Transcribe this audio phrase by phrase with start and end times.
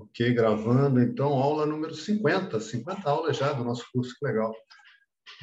[0.00, 1.00] Ok, gravando.
[1.00, 2.60] Então, aula número 50.
[2.60, 4.54] 50 aulas já do nosso curso, que legal.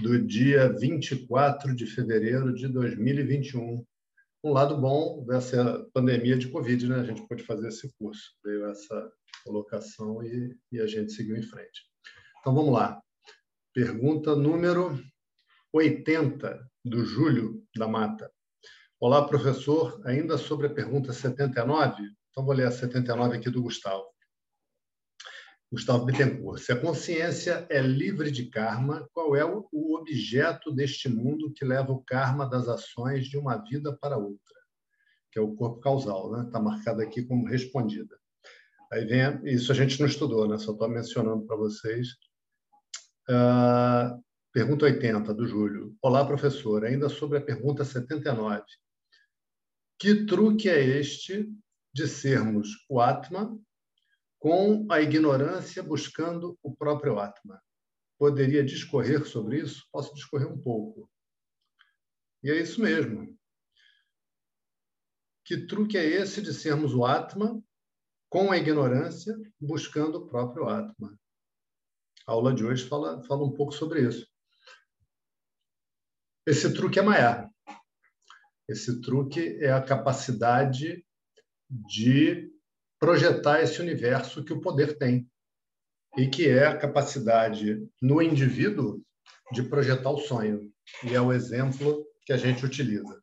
[0.01, 3.86] Do dia 24 de fevereiro de 2021.
[4.41, 7.02] Um lado bom dessa pandemia de Covid, né?
[7.02, 8.31] A gente pôde fazer esse curso.
[8.46, 9.12] Veio essa
[9.44, 11.81] colocação e, e a gente seguiu em frente.
[12.40, 13.01] Então, vamos lá.
[13.74, 14.97] Pergunta número
[15.74, 18.31] 80, do Júlio da Mata.
[19.02, 20.02] Olá, professor.
[20.05, 24.15] Ainda sobre a pergunta 79, então vou ler a 79 aqui do Gustavo.
[25.72, 26.62] Gustavo Bittencourt.
[26.62, 31.92] Se a consciência é livre de karma, qual é o objeto deste mundo que leva
[31.92, 34.56] o karma das ações de uma vida para outra?
[35.32, 36.44] Que é o corpo causal, né?
[36.46, 38.16] Está marcado aqui como respondida.
[38.92, 40.58] Aí vem, isso a gente não estudou, né?
[40.58, 42.09] Só estou mencionando para vocês.
[43.28, 44.23] Uh,
[44.54, 45.95] pergunta 80, do Júlio.
[46.02, 46.86] Olá, professor.
[46.86, 48.64] Ainda sobre a pergunta 79.
[50.00, 51.52] Que truque é este
[51.94, 53.58] de sermos o Atma
[54.39, 57.61] com a ignorância buscando o próprio Atma.
[58.17, 59.88] Poderia discorrer sobre isso?
[59.92, 61.09] Posso discorrer um pouco.
[62.44, 63.38] E é isso mesmo.
[65.44, 67.61] Que truque é esse de sermos o Atma
[68.30, 71.20] com a ignorância buscando o próprio Atma?
[72.27, 74.27] A aula de hoje fala, fala um pouco sobre isso.
[76.47, 77.49] Esse truque é Maya.
[78.67, 81.05] Esse truque é a capacidade
[81.70, 82.52] de
[83.06, 85.30] projetar esse universo que o poder tem
[86.17, 89.00] e que é a capacidade no indivíduo
[89.52, 90.72] de projetar o sonho.
[91.03, 93.22] E é o exemplo que a gente utiliza.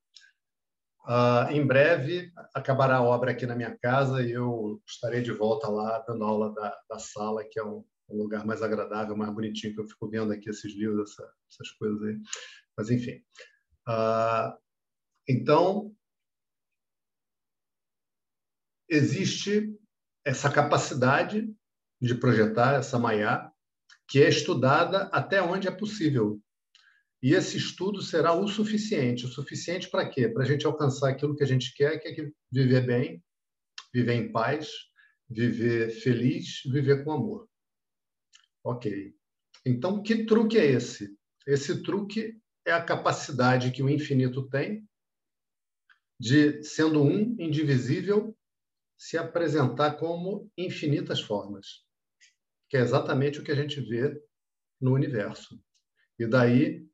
[1.04, 5.66] Uh, em breve acabará a obra aqui na minha casa e eu estarei de volta
[5.68, 9.74] lá dando aula da, da sala, que é um, um, lugar mais agradável, mais bonitinho,
[9.74, 12.20] que eu fico vendo aqui esses livros, essa, essas coisas aí.
[12.78, 13.20] Mas, enfim.
[13.88, 14.56] Uh,
[15.28, 15.92] então,
[18.92, 19.74] existe
[20.22, 21.50] essa capacidade
[22.00, 23.50] de projetar essa maiá,
[24.06, 26.38] que é estudada até onde é possível.
[27.22, 29.24] E esse estudo será o suficiente.
[29.24, 30.28] O suficiente para quê?
[30.28, 33.24] Para a gente alcançar aquilo que a gente quer, que é viver bem,
[33.94, 34.70] viver em paz,
[35.30, 37.48] viver feliz, viver com amor.
[38.62, 39.14] Ok.
[39.64, 41.16] Então, que truque é esse?
[41.46, 42.36] Esse truque
[42.66, 44.86] é a capacidade que o infinito tem
[46.20, 48.36] de, sendo um, indivisível,
[49.02, 51.84] se apresentar como infinitas formas,
[52.70, 54.16] que é exatamente o que a gente vê
[54.80, 55.60] no universo.
[56.16, 56.86] E daí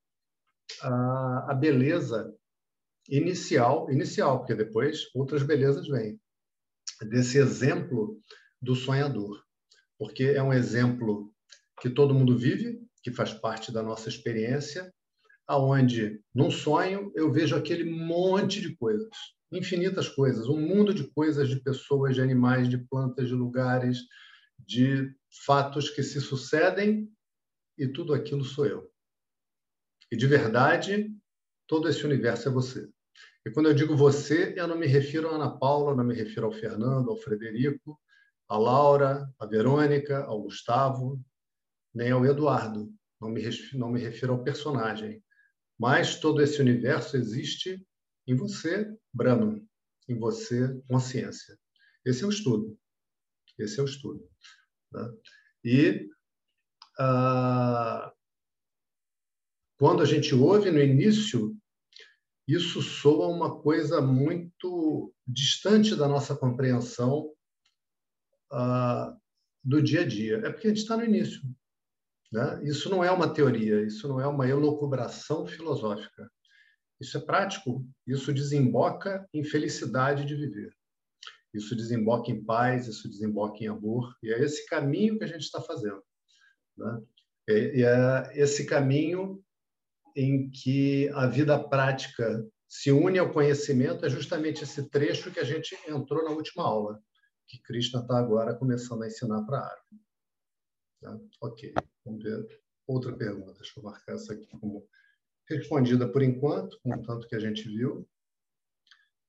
[0.81, 2.35] a, a beleza
[3.11, 6.19] inicial, inicial, porque depois outras belezas vêm,
[7.11, 8.19] desse exemplo
[8.59, 9.45] do sonhador,
[9.99, 11.31] porque é um exemplo
[11.79, 14.91] que todo mundo vive, que faz parte da nossa experiência,
[15.49, 19.09] aonde num sonho eu vejo aquele monte de coisas
[19.51, 23.99] infinitas coisas, um mundo de coisas, de pessoas, de animais, de plantas, de lugares,
[24.59, 25.15] de
[25.47, 27.11] fatos que se sucedem
[27.77, 28.91] e tudo aquilo sou eu.
[30.11, 31.11] E de verdade,
[31.67, 32.89] todo esse universo é você.
[33.47, 36.47] E quando eu digo você, eu não me refiro a Ana Paula, não me refiro
[36.47, 37.99] ao Fernando, ao Frederico,
[38.49, 41.23] à Laura, à Verônica, ao Gustavo,
[41.95, 42.93] nem ao Eduardo.
[43.21, 43.43] Não me,
[43.75, 45.23] não me refiro ao personagem.
[45.79, 47.81] Mas todo esse universo existe
[48.27, 49.67] em você, Brahman,
[50.09, 51.59] em você, consciência.
[52.05, 52.79] Esse é o estudo.
[53.59, 54.29] Esse é o estudo.
[54.91, 55.13] Tá?
[55.65, 56.09] E
[56.99, 58.13] ah,
[59.79, 61.57] quando a gente ouve no início,
[62.47, 67.33] isso soa uma coisa muito distante da nossa compreensão
[68.51, 69.17] ah,
[69.63, 70.39] do dia a dia.
[70.39, 71.41] É porque a gente está no início.
[72.33, 72.61] Né?
[72.65, 76.31] Isso não é uma teoria, isso não é uma elucubração filosófica.
[77.01, 80.73] Isso é prático, isso desemboca em felicidade de viver.
[81.55, 85.43] Isso desemboca em paz, isso desemboca em amor, e é esse caminho que a gente
[85.43, 86.03] está fazendo.
[86.77, 87.03] Né?
[87.49, 89.43] E é esse caminho
[90.15, 95.45] em que a vida prática se une ao conhecimento é justamente esse trecho que a
[95.45, 97.01] gente entrou na última aula,
[97.47, 100.03] que Krishna está agora começando a ensinar para a árvore.
[101.01, 101.19] Tá?
[101.41, 101.73] Ok,
[102.09, 103.61] vamos ver outra pergunta.
[103.61, 104.89] Deixa eu marcar essa aqui como
[105.49, 108.09] respondida por enquanto, com o tanto que a gente viu.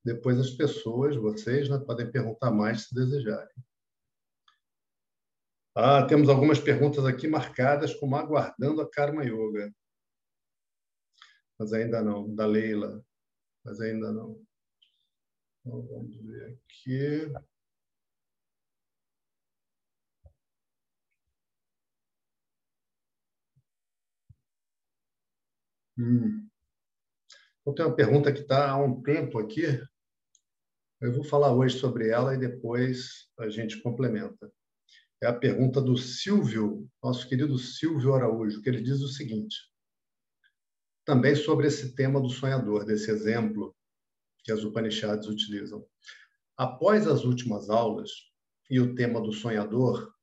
[0.04, 3.54] Depois as pessoas, vocês, né, podem perguntar mais se desejarem.
[5.76, 9.74] Ah, temos algumas perguntas aqui marcadas como aguardando a Karma Yoga.
[11.58, 12.34] Mas ainda não.
[12.34, 13.06] Da Leila.
[13.64, 14.42] Mas ainda não.
[15.60, 17.32] Então, vamos ver aqui.
[26.00, 26.48] Hum.
[27.66, 29.64] Eu tenho uma pergunta que está há um tempo aqui.
[31.02, 34.50] Eu vou falar hoje sobre ela e depois a gente complementa.
[35.22, 39.58] é a pergunta do Silvio, nosso querido Silvio Araújo, que ele diz o seguinte:
[41.04, 43.76] também sobre esse tema do sonhador, desse exemplo
[44.42, 45.86] que as Upanishads utilizam.
[46.56, 48.10] Após as últimas aulas
[48.70, 50.14] e o tema do sonhador,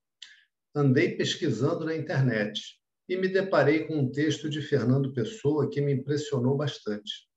[0.75, 5.93] andei pesquisando na internet e me deparei com um texto de Fernando Pessoa que me
[5.93, 7.29] impressionou bastante.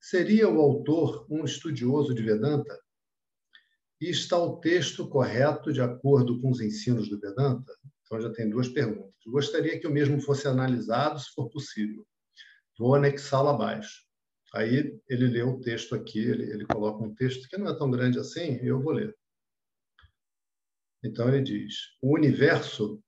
[0.00, 2.78] Seria o autor um estudioso de Vedanta?
[4.00, 7.74] E está o texto correto de acordo com os ensinos do Vedanta?
[8.04, 9.12] Então já tem duas perguntas.
[9.26, 12.06] Gostaria que o mesmo fosse analisado, se for possível.
[12.78, 14.06] Vou anexá-lo abaixo.
[14.54, 17.90] Aí ele lê o texto aqui, ele, ele coloca um texto que não é tão
[17.90, 19.14] grande assim, eu vou ler.
[21.02, 23.02] Então ele diz: o universo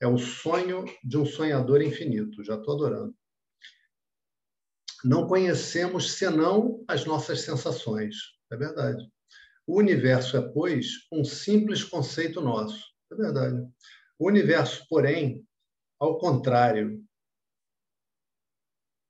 [0.00, 2.44] é o sonho de um sonhador infinito.
[2.44, 3.14] Já estou adorando.
[5.04, 8.16] Não conhecemos senão as nossas sensações.
[8.50, 9.08] É verdade.
[9.66, 12.84] O universo é, pois, um simples conceito nosso.
[13.12, 13.68] É verdade.
[14.18, 15.46] O universo, porém,
[16.00, 17.04] ao contrário,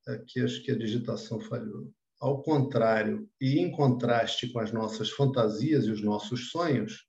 [0.07, 1.93] aqui acho que a digitação falhou.
[2.21, 7.07] Ao contrário e em contraste com as nossas fantasias e os nossos sonhos,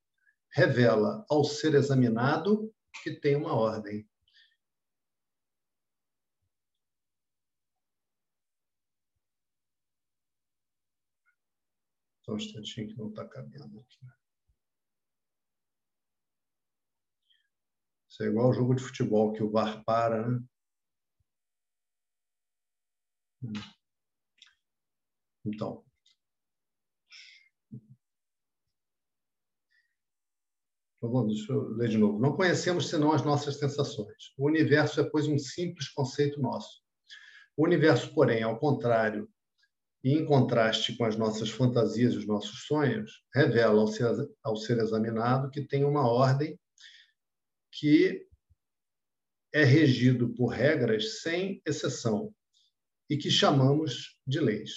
[0.54, 2.72] revela ao ser examinado
[3.04, 4.08] que tem uma ordem.
[12.24, 14.00] Só um instantinho que não está cabendo aqui.
[18.10, 20.48] Isso é igual ao jogo de futebol, que o VAR para, né?
[25.46, 25.89] Então.
[31.02, 32.20] Vamos, deixa eu ler de novo.
[32.20, 34.34] Não conhecemos senão as nossas sensações.
[34.38, 36.82] O universo é, pois, um simples conceito nosso.
[37.56, 39.30] O universo, porém, ao contrário,
[40.04, 44.56] e em contraste com as nossas fantasias e os nossos sonhos, revela ao ser, ao
[44.56, 46.60] ser examinado que tem uma ordem
[47.72, 48.26] que
[49.54, 52.34] é regido por regras sem exceção,
[53.10, 54.72] e que chamamos de leis.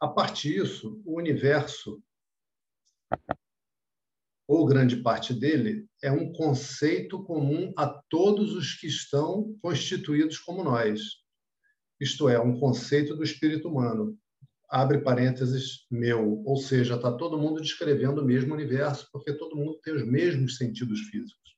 [0.00, 2.02] A partir disso, o universo,
[4.48, 10.62] ou grande parte dele, é um conceito comum a todos os que estão constituídos como
[10.62, 11.00] nós.
[12.00, 14.16] Isto é, um conceito do espírito humano.
[14.68, 16.42] Abre parênteses, meu.
[16.44, 20.56] Ou seja, está todo mundo descrevendo o mesmo universo, porque todo mundo tem os mesmos
[20.56, 21.56] sentidos físicos.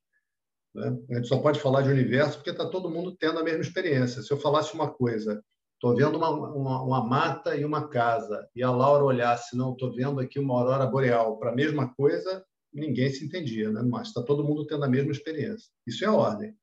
[0.74, 0.96] Né?
[1.10, 4.22] A gente só pode falar de universo porque está todo mundo tendo a mesma experiência.
[4.22, 5.42] Se eu falasse uma coisa
[5.78, 8.48] Estou vendo uma, uma, uma, mata e uma casa.
[8.54, 11.38] E a Laura olhasse, não, estou vendo aqui uma aurora boreal.
[11.38, 13.82] Para a mesma coisa, ninguém se entendia, né?
[13.82, 15.70] mas está todo mundo tendo a mesma experiência.
[15.86, 16.56] Isso é ordem.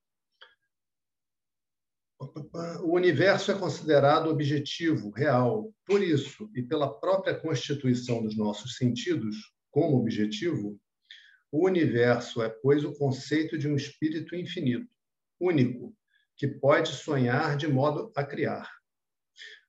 [2.83, 5.73] O universo é considerado objetivo, real.
[5.85, 9.35] Por isso, e pela própria constituição dos nossos sentidos
[9.69, 10.79] como objetivo,
[11.51, 14.89] o universo é, pois, o conceito de um espírito infinito,
[15.39, 15.95] único,
[16.37, 18.69] que pode sonhar de modo a criar.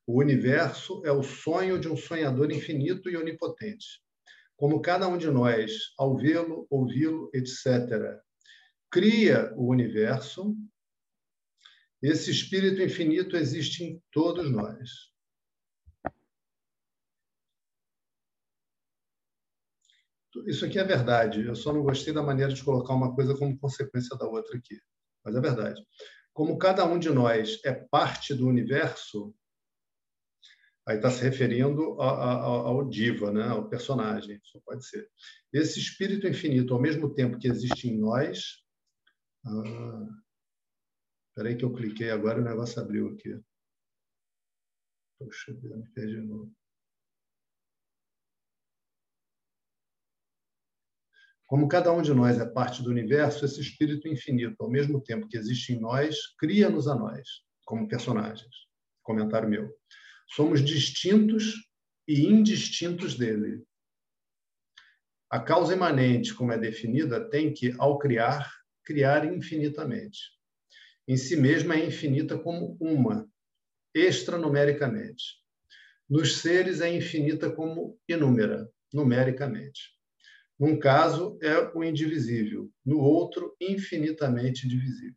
[0.06, 4.00] O universo é o sonho de um sonhador infinito e onipotente.
[4.56, 8.20] Como cada um de nós, ao vê-lo, ouvi-lo, etc.,
[8.90, 10.56] cria o universo,
[12.02, 14.90] esse espírito infinito existe em todos nós.
[20.46, 21.44] Isso aqui é verdade.
[21.44, 24.78] Eu só não gostei da maneira de colocar uma coisa como consequência da outra aqui.
[25.24, 25.82] Mas é verdade.
[26.32, 29.34] Como cada um de nós é parte do universo,
[30.86, 33.48] Aí está se referindo ao diva, né?
[33.48, 35.10] ao personagem, só pode ser.
[35.52, 38.62] Esse espírito infinito, ao mesmo tempo que existe em nós.
[39.44, 40.06] Ah,
[41.28, 43.36] espera aí que eu cliquei agora e o negócio abriu aqui.
[45.18, 46.54] Poxa, me perdi de novo.
[51.46, 55.28] Como cada um de nós é parte do universo, esse espírito infinito, ao mesmo tempo
[55.28, 57.28] que existe em nós, cria-nos a nós,
[57.64, 58.54] como personagens.
[59.02, 59.72] Comentário meu.
[60.28, 61.54] Somos distintos
[62.06, 63.62] e indistintos dele.
[65.30, 68.52] A causa imanente, como é definida, tem que, ao criar,
[68.84, 70.18] criar infinitamente.
[71.08, 73.28] Em si mesma é infinita como uma,
[73.94, 75.24] extranumericamente.
[76.08, 79.96] Nos seres é infinita como inúmera, numericamente.
[80.58, 85.16] Num caso é o indivisível, no outro, infinitamente divisível.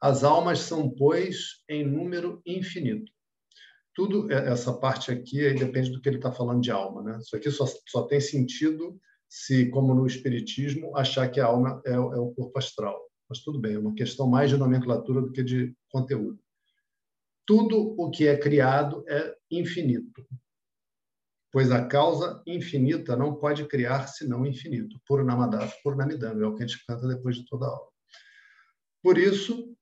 [0.00, 3.12] As almas são, pois, em número infinito
[3.94, 7.18] tudo é, essa parte aqui depende do que ele está falando de alma, né?
[7.18, 11.92] Isso aqui só, só tem sentido se, como no espiritismo, achar que a alma é,
[11.92, 13.00] é o corpo astral.
[13.28, 16.40] Mas tudo bem, é uma questão mais de nomenclatura do que de conteúdo.
[17.46, 20.26] Tudo o que é criado é infinito.
[21.52, 25.00] pois a causa infinita não pode criar senão infinito.
[25.06, 27.88] Purnamadav Purnamidam, é o que a gente canta depois de toda a aula.
[29.02, 29.74] Por isso,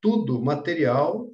[0.00, 1.33] tudo material.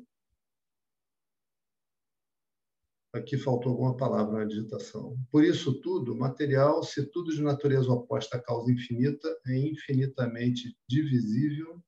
[3.12, 5.18] Aqui faltou alguma palavra na digitação.
[5.32, 11.82] Por isso, tudo material, se tudo de natureza oposta à causa infinita, é infinitamente divisível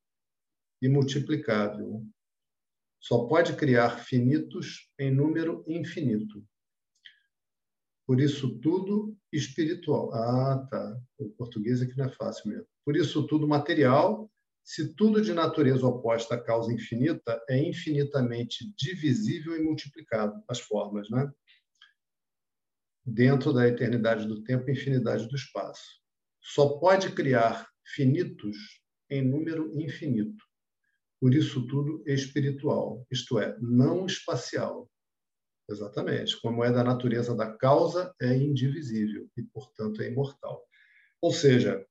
[0.80, 2.04] e multiplicável.
[3.00, 6.44] Só pode criar finitos em número infinito.
[8.06, 10.12] Por isso tudo espiritual.
[10.12, 11.00] Ah, tá.
[11.18, 12.66] O português aqui não é fácil mesmo.
[12.84, 14.28] Por isso tudo material,
[14.64, 21.10] se tudo de natureza oposta à causa infinita, é infinitamente divisível e multiplicado, as formas,
[21.10, 21.30] né?
[23.04, 26.00] Dentro da eternidade do tempo e infinidade do espaço.
[26.40, 28.56] Só pode criar finitos
[29.10, 30.44] em número infinito.
[31.20, 34.88] Por isso tudo espiritual, isto é, não espacial.
[35.68, 36.40] Exatamente.
[36.40, 40.64] Como é da natureza da causa, é indivisível e, portanto, é imortal.
[41.20, 41.84] Ou seja,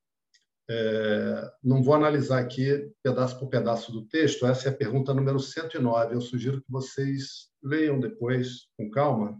[0.73, 5.37] é, não vou analisar aqui pedaço por pedaço do texto, essa é a pergunta número
[5.37, 6.15] 109.
[6.15, 9.31] Eu sugiro que vocês leiam depois, com calma.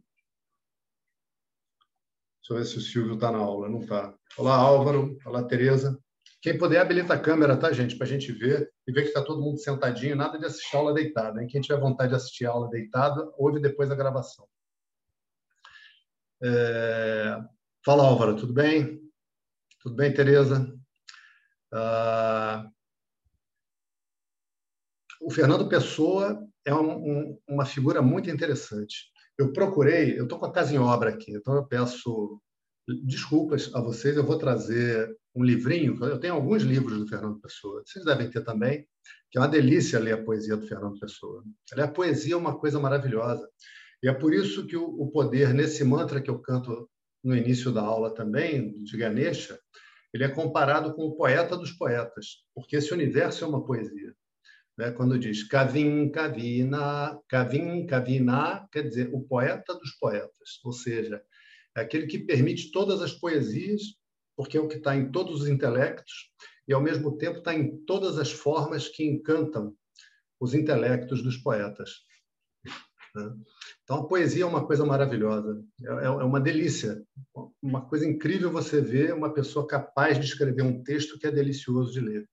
[2.42, 3.70] Deixa eu ver se o Silvio está na aula.
[3.70, 4.14] Não está.
[4.38, 5.18] Olá, Álvaro.
[5.26, 5.98] Olá, Tereza.
[6.42, 7.96] Quem puder, habilita a câmera, tá, gente?
[7.96, 10.18] Para a gente ver e ver que está todo mundo sentadinho.
[10.18, 11.40] Nada de assistir aula deitado.
[11.40, 11.48] Hein?
[11.48, 14.46] Quem tiver vontade de assistir aula deitada, ouve depois a gravação.
[16.44, 17.38] É...
[17.86, 18.36] Fala, Álvaro.
[18.36, 19.00] Tudo bem?
[19.82, 20.81] Tudo bem, Tereza?
[21.74, 22.70] Ah...
[25.22, 29.12] O Fernando Pessoa é um, um, uma figura muito interessante.
[29.38, 32.42] Eu procurei, eu estou com a casa em obra aqui, então eu peço
[33.04, 37.84] desculpas a vocês, eu vou trazer um livrinho, eu tenho alguns livros do Fernando Pessoa,
[37.86, 38.86] vocês devem ter também,
[39.30, 41.44] que é uma delícia ler a poesia do Fernando Pessoa.
[41.78, 43.48] A poesia é uma coisa maravilhosa.
[44.04, 46.90] E é por isso que o poder, nesse mantra que eu canto
[47.24, 49.60] no início da aula também, de Ganesha,
[50.14, 54.14] ele é comparado com o poeta dos poetas, porque esse universo é uma poesia.
[54.78, 54.92] Né?
[54.92, 61.22] Quando diz Kavin, Kavina, Kavin, Kavina, quer dizer o poeta dos poetas, ou seja,
[61.76, 63.82] é aquele que permite todas as poesias,
[64.36, 66.32] porque é o que está em todos os intelectos,
[66.68, 69.76] e ao mesmo tempo está em todas as formas que encantam
[70.40, 72.02] os intelectos dos poetas.
[73.16, 73.34] Né?
[73.92, 77.04] Então, poesia é uma coisa maravilhosa, é, é, é uma delícia,
[77.62, 81.92] uma coisa incrível você ver uma pessoa capaz de escrever um texto que é delicioso
[81.92, 82.26] de ler.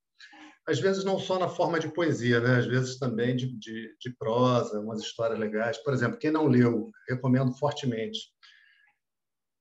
[0.65, 2.59] Às vezes, não só na forma de poesia, né?
[2.59, 5.77] às vezes também de, de, de prosa, umas histórias legais.
[5.79, 8.21] Por exemplo, quem não leu, recomendo fortemente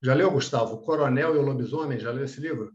[0.03, 0.75] já leu, Gustavo?
[0.75, 1.99] O Coronel e o Lobisomem?
[1.99, 2.71] Já leu esse livro?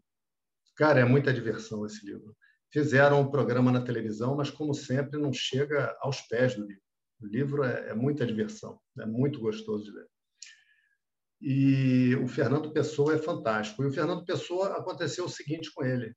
[0.76, 2.35] Cara, é muita diversão esse livro.
[2.73, 6.82] Fizeram um programa na televisão, mas, como sempre, não chega aos pés do livro.
[7.23, 10.09] O livro é, é muita diversão, é muito gostoso de ler.
[11.41, 13.83] E o Fernando Pessoa é fantástico.
[13.83, 16.14] E o Fernando Pessoa aconteceu o seguinte com ele.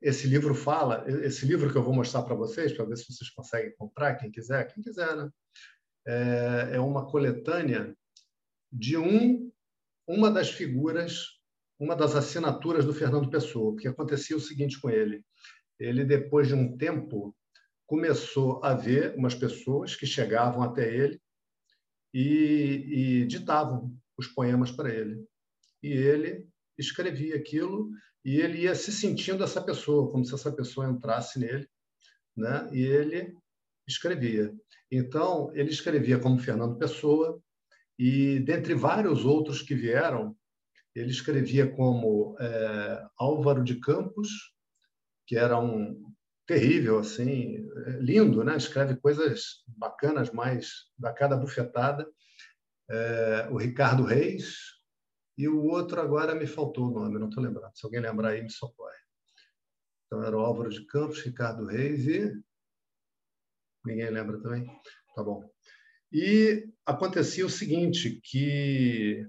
[0.00, 3.30] Esse livro fala, esse livro que eu vou mostrar para vocês, para ver se vocês
[3.30, 5.30] conseguem comprar, quem quiser, quem quiser, né?
[6.06, 7.96] É, é uma coletânea
[8.72, 9.52] de um
[10.06, 11.38] uma das figuras,
[11.78, 15.24] uma das assinaturas do Fernando Pessoa, porque acontecia o seguinte com ele.
[15.78, 17.34] Ele, depois de um tempo,
[17.92, 21.20] começou a ver umas pessoas que chegavam até ele
[22.14, 22.86] e,
[23.20, 25.22] e ditavam os poemas para ele.
[25.82, 27.90] E ele escrevia aquilo
[28.24, 31.68] e ele ia se sentindo essa pessoa, como se essa pessoa entrasse nele,
[32.34, 32.66] né?
[32.72, 33.36] E ele
[33.86, 34.50] escrevia.
[34.90, 37.42] Então, ele escrevia como Fernando Pessoa,
[37.98, 40.34] e, dentre vários outros que vieram,
[40.94, 44.28] ele escrevia como é, Álvaro de Campos,
[45.26, 46.11] que era um
[46.46, 47.68] terrível, assim,
[48.00, 48.56] lindo, né?
[48.56, 52.06] escreve coisas bacanas, mais da cada bufetada.
[52.90, 54.58] É, o Ricardo Reis,
[55.36, 57.72] e o outro agora me faltou o nome, não estou lembrando.
[57.74, 58.96] Se alguém lembrar aí, me socorre.
[60.06, 62.32] Então era o Álvaro de Campos, Ricardo Reis e.
[63.84, 64.66] Ninguém lembra também?
[65.14, 65.48] Tá bom.
[66.12, 69.26] E acontecia o seguinte, que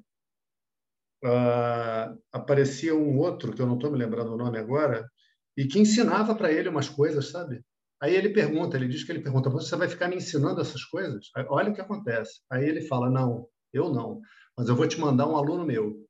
[1.24, 5.10] uh, aparecia um outro, que eu não estou me lembrando o nome agora,
[5.58, 7.64] e que ensinava para ele umas coisas, sabe?
[8.02, 11.30] Aí ele pergunta, ele diz que ele pergunta, você vai ficar me ensinando essas coisas?
[11.48, 12.42] Olha o que acontece.
[12.52, 14.20] Aí ele fala, não, eu não,
[14.58, 16.06] mas eu vou te mandar um aluno meu.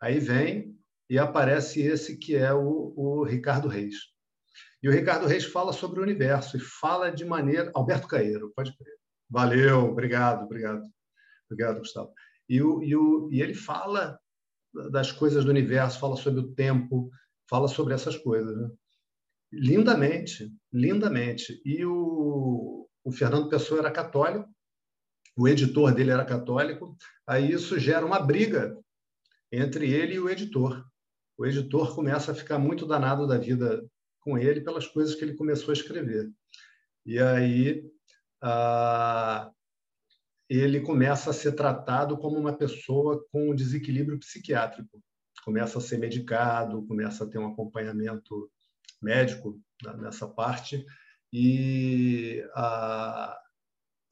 [0.00, 0.78] Aí vem
[1.10, 3.96] e aparece esse que é o, o Ricardo Reis.
[4.82, 7.70] E o Ricardo Reis fala sobre o universo e fala de maneira...
[7.74, 8.94] Alberto Caeiro, pode crer.
[9.30, 10.82] Valeu, obrigado, obrigado.
[11.50, 12.12] Obrigado, Gustavo.
[12.48, 14.18] E, o, e, o, e ele fala
[14.90, 17.10] das coisas do universo, fala sobre o tempo,
[17.52, 18.56] fala sobre essas coisas.
[18.56, 18.70] Né?
[19.52, 21.60] Lindamente, lindamente.
[21.66, 24.48] E o, o Fernando Pessoa era católico,
[25.36, 28.74] o editor dele era católico, aí isso gera uma briga
[29.52, 30.82] entre ele e o editor.
[31.36, 33.86] O editor começa a ficar muito danado da vida
[34.20, 36.30] com ele pelas coisas que ele começou a escrever.
[37.04, 37.84] E aí
[38.42, 39.50] ah,
[40.48, 45.02] ele começa a ser tratado como uma pessoa com desequilíbrio psiquiátrico.
[45.44, 48.50] Começa a ser medicado, começa a ter um acompanhamento
[49.00, 49.60] médico
[49.98, 50.84] nessa parte,
[51.32, 53.36] e a,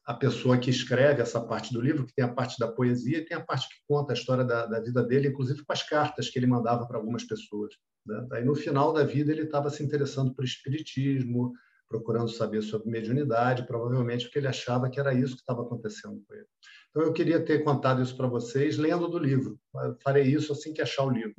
[0.05, 3.25] a pessoa que escreve essa parte do livro, que tem a parte da poesia e
[3.25, 6.29] tem a parte que conta a história da, da vida dele, inclusive com as cartas
[6.29, 7.75] que ele mandava para algumas pessoas.
[8.05, 8.27] Né?
[8.33, 11.53] Aí, no final da vida, ele estava se interessando por espiritismo,
[11.87, 16.33] procurando saber sobre mediunidade, provavelmente porque ele achava que era isso que estava acontecendo com
[16.33, 16.47] ele.
[16.91, 19.57] Então, eu queria ter contado isso para vocês lendo do livro.
[19.73, 21.35] Eu farei isso assim que achar o livro,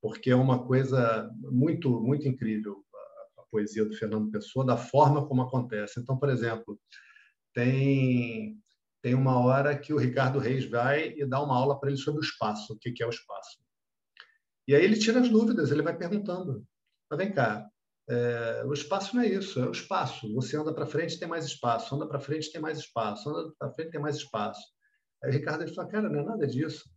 [0.00, 2.84] porque é uma coisa muito, muito incrível
[3.38, 5.98] a, poesia do Fernando Pessoa, da forma como acontece.
[5.98, 6.78] Então, por exemplo,
[7.52, 8.56] tem
[9.00, 12.20] tem uma hora que o Ricardo Reis vai e dá uma aula para ele sobre
[12.20, 13.58] o espaço, o que é o espaço.
[14.66, 16.66] E aí ele tira as dúvidas, ele vai perguntando.
[17.08, 17.66] Mas vem cá,
[18.08, 20.32] é, o espaço não é isso, é o espaço.
[20.34, 21.94] Você anda para frente, tem mais espaço.
[21.94, 23.28] Anda para frente, tem mais espaço.
[23.28, 24.62] Anda para frente, tem mais espaço.
[25.22, 26.88] Aí o Ricardo ele fala, cara, não é nada disso.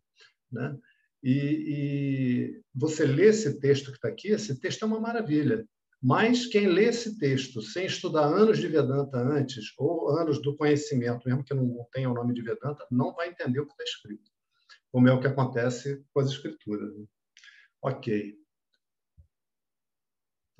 [0.51, 0.77] Né?
[1.23, 1.35] E,
[1.67, 5.67] e você lê esse texto que está aqui, esse texto é uma maravilha.
[6.01, 11.27] Mas quem lê esse texto sem estudar anos de Vedanta antes, ou anos do conhecimento,
[11.27, 14.31] mesmo que não tenha o nome de Vedanta, não vai entender o que está escrito,
[14.91, 16.97] como é o que acontece com as escrituras.
[16.97, 17.05] Né?
[17.83, 18.40] Ok.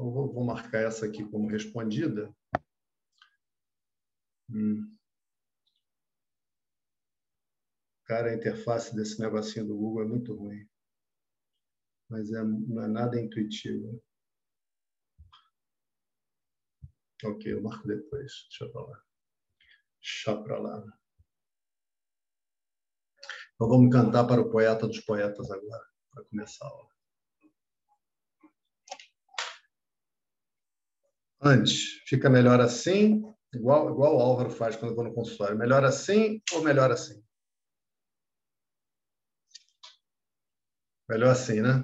[0.01, 2.35] Então, vou, vou marcar essa aqui como respondida.
[4.49, 4.97] Hum.
[8.05, 10.67] Cara, a interface desse negocinho do Google é muito ruim.
[12.09, 14.03] Mas é, não é nada intuitivo.
[17.23, 18.47] Ok, eu marco depois.
[18.49, 19.03] Deixa eu falar.
[20.01, 20.83] Deixa para lá.
[23.53, 27.00] Então vamos cantar para o poeta dos poetas agora, para começar a aula.
[31.43, 35.57] Antes, fica melhor assim, igual, igual o Álvaro faz quando eu vou no consultório.
[35.57, 37.23] Melhor assim ou melhor assim?
[41.09, 41.83] Melhor assim, né?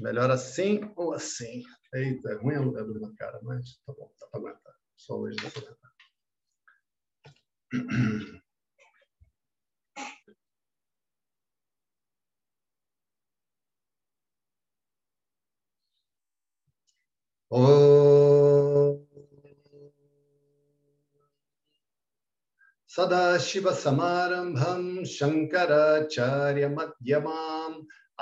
[0.00, 1.62] Melhor assim ou assim?
[1.92, 4.74] Eita, é ruim a luz na cara, mas tá bom, dá para aguentar.
[4.96, 5.92] Só hoje dá para aguentar.
[22.94, 27.76] सदाशिवसमारम्भं शङ्कराचार्यमध्यमाम्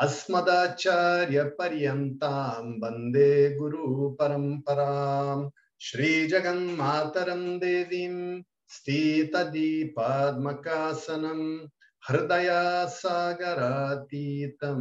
[0.04, 5.44] अस्मदाचार्यपर्यन्तां वंदे गुरुपरम्पराम्
[5.86, 8.16] श्रीजगन्मातरं देवीं
[8.74, 11.42] स्थितदीपाद्मकासनं
[12.08, 14.80] हृदयासागरातीतं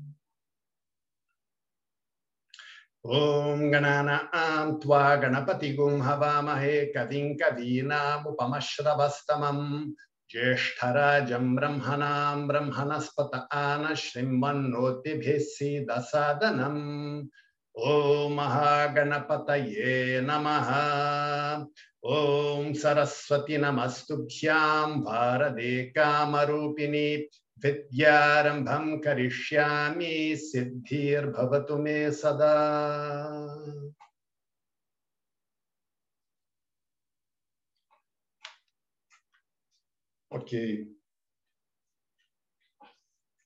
[3.05, 9.91] ॐ गणानां त्वा गणपतिगुं हवामहे कविं कवीनामुपमश्रवस्तमम्
[10.29, 17.27] ज्येष्ठराजं ब्रह्मणां ब्रह्मणस्पत आन श्रीमन्नोतिभिः सीदसादनम्।
[17.75, 20.69] ॐ महागणपतये नमः।
[22.05, 27.29] ॐ सरस्वती नमस्तुभ्यां भारते कामरूपिणी।
[27.64, 32.54] विद्यारम्भं करिष्यामि सिद्धिर्भवतु मे सदा
[40.30, 40.52] Ok.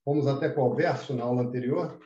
[0.05, 1.98] Vamos até qual verso na aula anterior?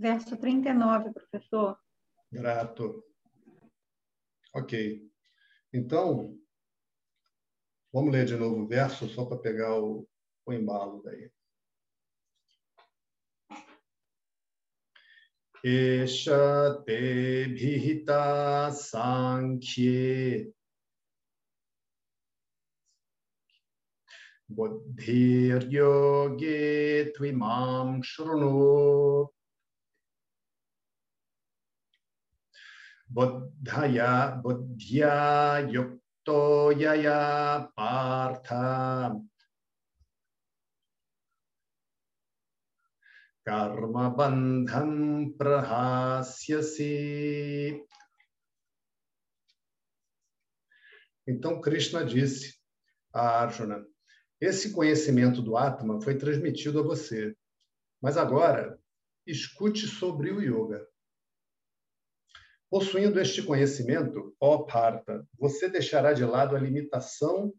[0.00, 1.78] Verso 39, professor.
[2.32, 3.04] Grato.
[4.54, 5.06] Ok.
[5.74, 6.40] Então,
[7.92, 10.08] vamos ler de novo o verso, só para pegar o,
[10.46, 11.30] o embalo daí.
[15.62, 20.50] Esha te bhita sankhye
[24.48, 27.12] buddhir yoge
[33.10, 34.40] Bodhaya,
[35.68, 39.20] Yukto Yaya Partha
[43.44, 46.84] Karma Bandham Prahasyasi.
[51.26, 52.54] Então, Krishna disse
[53.12, 53.84] a Arjuna:
[54.40, 57.36] Esse conhecimento do Atma foi transmitido a você,
[58.00, 58.78] mas agora
[59.26, 60.86] escute sobre o yoga.
[62.70, 67.52] Possuindo este conhecimento, ó Partha, você deixará de lado a limitação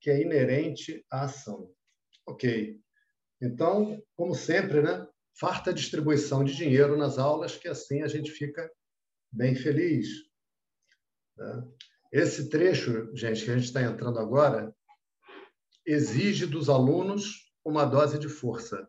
[0.00, 1.74] que é inerente à ação.
[2.24, 2.80] Ok.
[3.42, 5.06] Então, como sempre, né?
[5.36, 8.70] Farta distribuição de dinheiro nas aulas, que assim a gente fica
[9.32, 10.06] bem feliz.
[11.36, 11.68] Né?
[12.12, 14.72] Esse trecho, gente, que a gente está entrando agora,
[15.84, 18.88] exige dos alunos uma dose de força,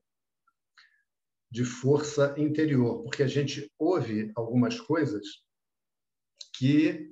[1.49, 5.44] de força interior, porque a gente ouve algumas coisas
[6.57, 7.09] que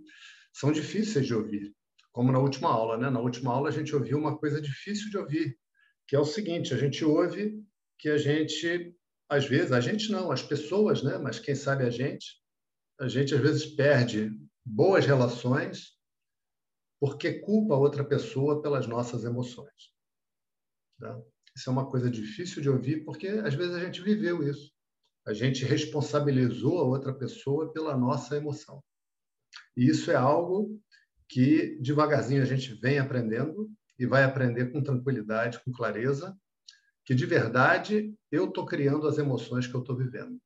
[0.54, 1.74] são difíceis de ouvir,
[2.12, 3.10] como na última aula, né?
[3.10, 5.58] Na última aula a gente ouviu uma coisa difícil de ouvir,
[6.08, 7.64] que é o seguinte: a gente ouve
[7.98, 8.96] que a gente,
[9.30, 11.18] às vezes, a gente não, as pessoas, né?
[11.18, 12.42] Mas quem sabe a gente,
[13.00, 14.32] a gente às vezes perde
[14.66, 15.94] boas relações
[17.00, 19.92] porque culpa outra pessoa pelas nossas emoções.
[21.00, 21.22] Tá?
[21.56, 24.72] Isso é uma coisa difícil de ouvir porque às vezes a gente viveu isso.
[25.26, 28.82] A gente responsabilizou a outra pessoa pela nossa emoção.
[29.76, 30.80] E isso é algo
[31.28, 36.38] que devagarzinho a gente vem aprendendo e vai aprender com tranquilidade, com clareza,
[37.06, 40.40] que de verdade eu estou criando as emoções que eu estou vivendo,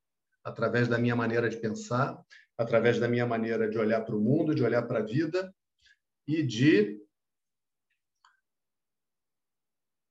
[0.44, 2.20] através da minha maneira de pensar,
[2.56, 5.54] através da minha maneira de olhar para o mundo, de olhar para a vida
[6.26, 7.00] e de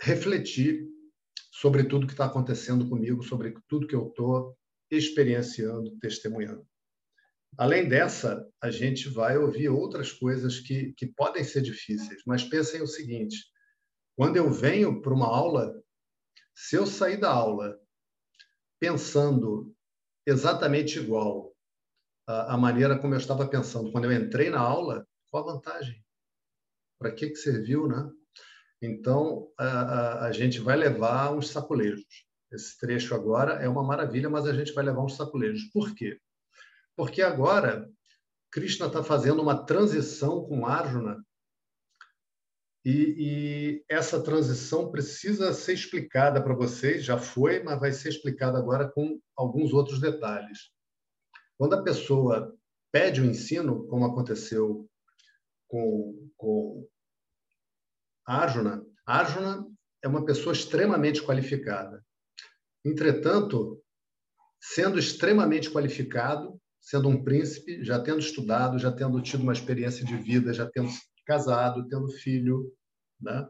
[0.01, 0.87] refletir
[1.51, 4.55] sobre tudo que está acontecendo comigo, sobre tudo que eu estou
[4.89, 6.65] experienciando, testemunhando.
[7.55, 12.81] Além dessa, a gente vai ouvir outras coisas que, que podem ser difíceis, mas pensem
[12.81, 13.37] o seguinte:
[14.15, 15.73] quando eu venho para uma aula,
[16.55, 17.79] se eu sair da aula
[18.79, 19.73] pensando
[20.25, 21.55] exatamente igual
[22.27, 26.03] à, maneira como eu estava pensando quando eu entrei na aula, qual a vantagem?
[26.99, 28.09] Para que, que serviu, né?
[28.81, 32.25] Então, a, a, a gente vai levar uns sacolejos.
[32.51, 35.63] Esse trecho agora é uma maravilha, mas a gente vai levar uns sacolejos.
[35.71, 36.19] Por quê?
[36.97, 37.89] Porque agora
[38.51, 41.23] Krishna está fazendo uma transição com Arjuna
[42.83, 48.57] e, e, essa transição precisa ser explicada para vocês, já foi, mas vai ser explicada
[48.57, 50.71] agora com alguns outros detalhes.
[51.57, 52.57] Quando a pessoa
[52.91, 54.89] pede o ensino, como aconteceu
[55.67, 56.87] com, com
[58.25, 59.67] Arjuna, Arjuna
[60.01, 62.03] é uma pessoa extremamente qualificada.
[62.85, 63.83] Entretanto,
[64.61, 66.57] sendo extremamente qualificado,
[66.87, 70.89] sendo um príncipe, já tendo estudado, já tendo tido uma experiência de vida, já tendo
[71.25, 72.73] casado, tendo filho,
[73.19, 73.45] né?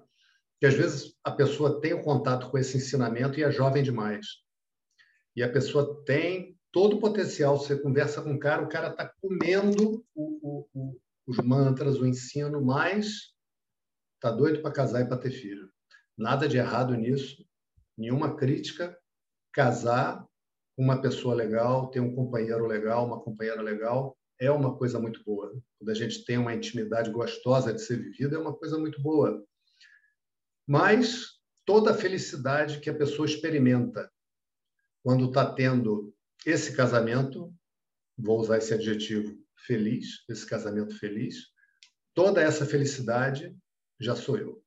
[0.59, 4.25] Que às vezes a pessoa tem o contato com esse ensinamento e é jovem demais.
[5.35, 7.59] E a pessoa tem todo o potencial.
[7.59, 12.07] Você conversa com o cara, o cara está comendo o, o, o, os mantras, o
[12.07, 13.35] ensino, mas
[14.15, 15.71] está doido para casar e para ter filho.
[16.17, 17.45] Nada de errado nisso,
[17.95, 18.97] nenhuma crítica.
[19.53, 20.25] Casar
[20.77, 25.51] uma pessoa legal, ter um companheiro legal, uma companheira legal, é uma coisa muito boa.
[25.79, 29.43] Quando a gente tem uma intimidade gostosa de ser vivida, é uma coisa muito boa.
[30.67, 34.11] Mas toda a felicidade que a pessoa experimenta
[35.03, 36.13] quando está tendo
[36.45, 37.51] esse casamento,
[38.17, 39.35] vou usar esse adjetivo
[39.65, 41.47] feliz, esse casamento feliz,
[42.13, 43.55] toda essa felicidade
[43.99, 44.63] já sou eu.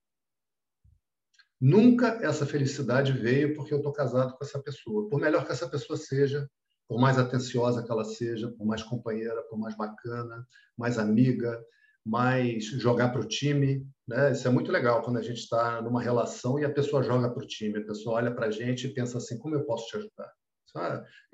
[1.60, 5.08] Nunca essa felicidade veio porque eu estou casado com essa pessoa.
[5.08, 6.48] Por melhor que essa pessoa seja,
[6.88, 10.46] por mais atenciosa que ela seja, por mais companheira, por mais bacana,
[10.76, 11.62] mais amiga,
[12.04, 13.86] mais jogar para o time.
[14.08, 14.32] Né?
[14.32, 17.42] Isso é muito legal quando a gente está numa relação e a pessoa joga para
[17.42, 19.98] o time, a pessoa olha para a gente e pensa assim: como eu posso te
[19.98, 20.32] ajudar?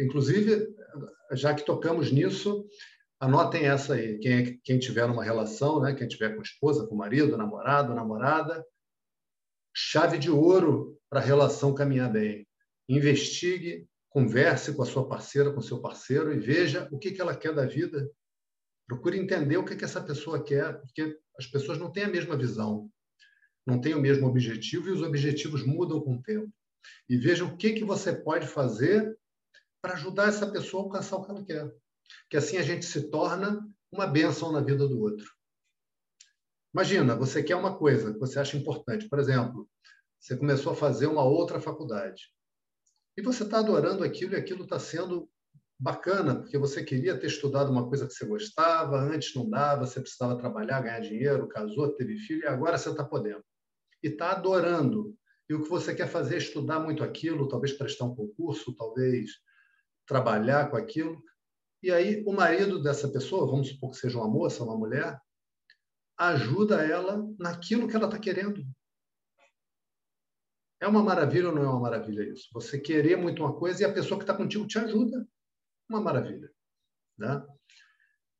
[0.00, 0.66] Inclusive,
[1.32, 2.66] já que tocamos nisso,
[3.20, 4.18] anotem essa aí.
[4.18, 5.94] Quem, é quem tiver numa relação, né?
[5.94, 8.64] quem tiver com esposa, com marido, namorado, namorada,
[9.78, 12.48] chave de ouro para a relação caminhar bem.
[12.88, 17.20] Investigue, converse com a sua parceira, com o seu parceiro e veja o que, que
[17.20, 18.10] ela quer da vida.
[18.86, 22.38] Procure entender o que, que essa pessoa quer, porque as pessoas não têm a mesma
[22.38, 22.90] visão,
[23.66, 26.50] não têm o mesmo objetivo e os objetivos mudam com o tempo.
[27.06, 29.14] E veja o que, que você pode fazer
[29.82, 31.70] para ajudar essa pessoa a alcançar o que ela quer.
[32.30, 33.60] Que assim a gente se torna
[33.92, 35.35] uma bênção na vida do outro.
[36.76, 39.08] Imagina, você quer uma coisa que você acha importante.
[39.08, 39.66] Por exemplo,
[40.20, 42.24] você começou a fazer uma outra faculdade.
[43.16, 45.26] E você está adorando aquilo e aquilo está sendo
[45.80, 50.02] bacana, porque você queria ter estudado uma coisa que você gostava, antes não dava, você
[50.02, 53.42] precisava trabalhar, ganhar dinheiro, casou, teve filho, e agora você está podendo.
[54.02, 55.16] E está adorando.
[55.48, 59.30] E o que você quer fazer é estudar muito aquilo, talvez prestar um concurso, talvez
[60.06, 61.22] trabalhar com aquilo.
[61.82, 65.18] E aí o marido dessa pessoa, vamos supor que seja uma moça, uma mulher,
[66.18, 68.66] ajuda ela naquilo que ela está querendo.
[70.80, 72.48] É uma maravilha ou não é uma maravilha isso?
[72.52, 75.26] Você querer muito uma coisa e a pessoa que está contigo te ajuda.
[75.88, 76.52] Uma maravilha.
[77.18, 77.46] Né?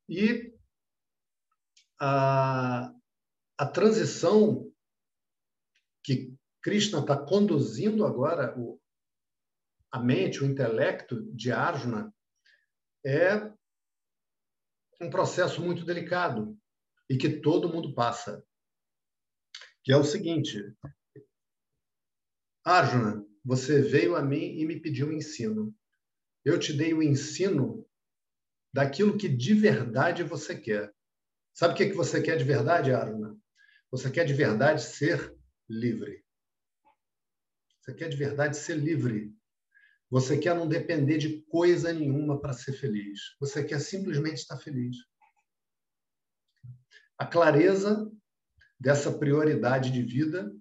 [0.07, 0.53] E
[1.99, 2.93] a,
[3.57, 4.71] a transição
[6.03, 8.79] que Krishna está conduzindo agora, o,
[9.91, 12.13] a mente, o intelecto de Arjuna,
[13.05, 13.51] é
[15.01, 16.57] um processo muito delicado
[17.09, 18.43] e que todo mundo passa.
[19.83, 20.61] Que é o seguinte:
[22.63, 25.73] Arjuna, você veio a mim e me pediu um ensino.
[26.43, 27.87] Eu te dei o ensino
[28.73, 30.93] daquilo que de verdade você quer.
[31.53, 33.35] Sabe o que você quer de verdade, Arjuna?
[33.89, 35.35] Você quer de verdade ser
[35.69, 36.23] livre.
[37.81, 39.33] Você quer de verdade ser livre.
[40.09, 43.35] Você quer não depender de coisa nenhuma para ser feliz.
[43.39, 44.97] Você quer simplesmente estar feliz.
[47.17, 48.11] A clareza
[48.79, 50.53] dessa prioridade de vida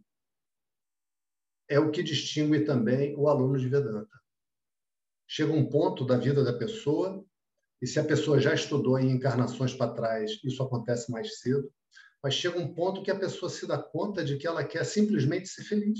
[1.68, 4.16] é o que distingue também o aluno de Vedanta.
[5.28, 7.24] Chega um ponto da vida da pessoa,
[7.82, 11.70] e se a pessoa já estudou em encarnações para trás, isso acontece mais cedo,
[12.22, 15.48] mas chega um ponto que a pessoa se dá conta de que ela quer simplesmente
[15.48, 15.98] ser feliz.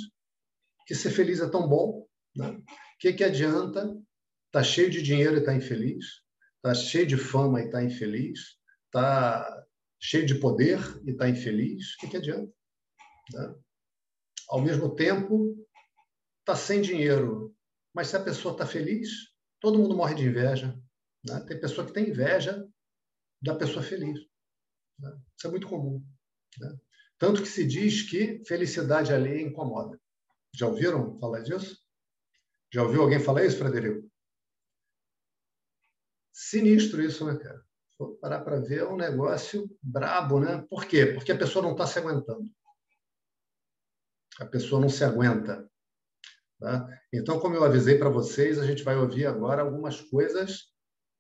[0.87, 2.07] Que ser feliz é tão bom.
[2.35, 2.63] Né?
[2.99, 3.99] Que, que adianta estar
[4.53, 6.23] tá cheio de dinheiro e estar tá infeliz?
[6.63, 8.57] Tá cheio de fama e estar tá infeliz?
[8.91, 9.66] Tá
[10.01, 11.95] cheio de poder e estar tá infeliz?
[11.95, 12.53] O que, que adianta?
[13.33, 13.55] Né?
[14.49, 15.57] Ao mesmo tempo,
[16.41, 17.55] está sem dinheiro,
[17.95, 19.11] mas se a pessoa está feliz,
[19.61, 20.79] todo mundo morre de inveja.
[21.25, 21.41] Né?
[21.49, 22.67] Tem pessoa que tem inveja
[23.43, 24.19] da pessoa feliz.
[24.99, 25.21] Né?
[25.37, 26.05] Isso é muito comum.
[26.59, 26.77] Né?
[27.19, 30.01] Tanto que se diz que felicidade alheia incomoda.
[30.55, 31.77] Já ouviram falar disso?
[32.73, 34.09] Já ouviu alguém falar isso, Frederico?
[36.33, 37.66] Sinistro isso, né, cara?
[38.21, 40.65] Parar para ver, é um negócio brabo, né?
[40.69, 41.07] Por quê?
[41.07, 42.51] Porque a pessoa não está se aguentando
[44.39, 45.69] a pessoa não se aguenta.
[46.61, 46.89] Tá?
[47.13, 50.73] Então, como eu avisei para vocês, a gente vai ouvir agora algumas coisas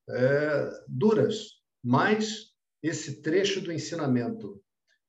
[0.08, 4.62] é, duras, mas esse trecho do ensinamento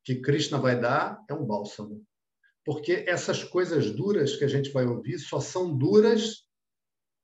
[0.03, 2.03] que Krishna vai dar é um bálsamo.
[2.65, 6.46] Porque essas coisas duras que a gente vai ouvir só são duras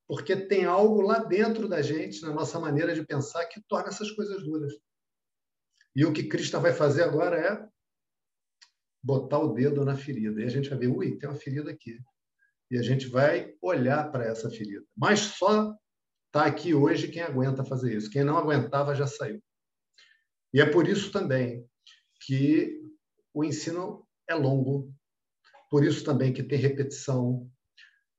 [0.07, 4.11] porque tem algo lá dentro da gente, na nossa maneira de pensar, que torna essas
[4.11, 4.73] coisas duras.
[5.95, 7.67] E o que Krishna vai fazer agora é
[9.01, 10.41] botar o dedo na ferida.
[10.41, 11.99] E a gente vai ver, ui, tem uma ferida aqui.
[12.71, 14.85] E a gente vai olhar para essa ferida.
[14.95, 15.75] Mas só
[16.27, 18.09] está aqui hoje quem aguenta fazer isso.
[18.09, 19.41] Quem não aguentava já saiu.
[20.53, 21.67] E é por isso também
[22.21, 22.81] que
[23.33, 24.93] o ensino é longo,
[25.69, 27.49] por isso também que tem repetição,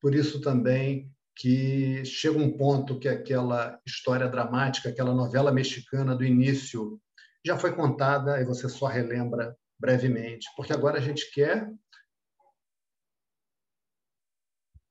[0.00, 6.24] por isso também que chega um ponto que aquela história dramática, aquela novela mexicana do
[6.24, 7.00] início
[7.44, 11.70] já foi contada e você só relembra brevemente, porque agora a gente quer.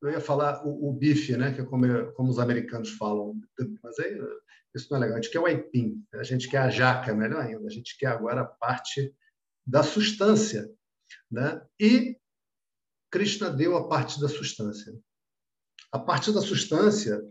[0.01, 3.39] Eu ia falar o, o bife, né, que é como, como os americanos falam,
[3.81, 4.19] mas aí,
[4.75, 5.17] isso não é legal.
[5.17, 7.65] A gente quer o aipim, a gente quer a jaca, melhor ainda.
[7.65, 9.15] A gente quer agora a parte
[9.65, 10.69] da substância.
[11.31, 11.65] Né?
[11.79, 12.19] E
[13.11, 14.93] Krishna deu a parte da substância.
[15.93, 17.23] A parte da substância,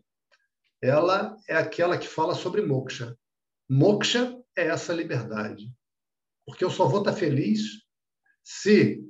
[0.80, 3.18] ela é aquela que fala sobre moksha.
[3.68, 5.68] Moksha é essa liberdade.
[6.46, 7.82] Porque eu só vou estar feliz
[8.44, 9.04] se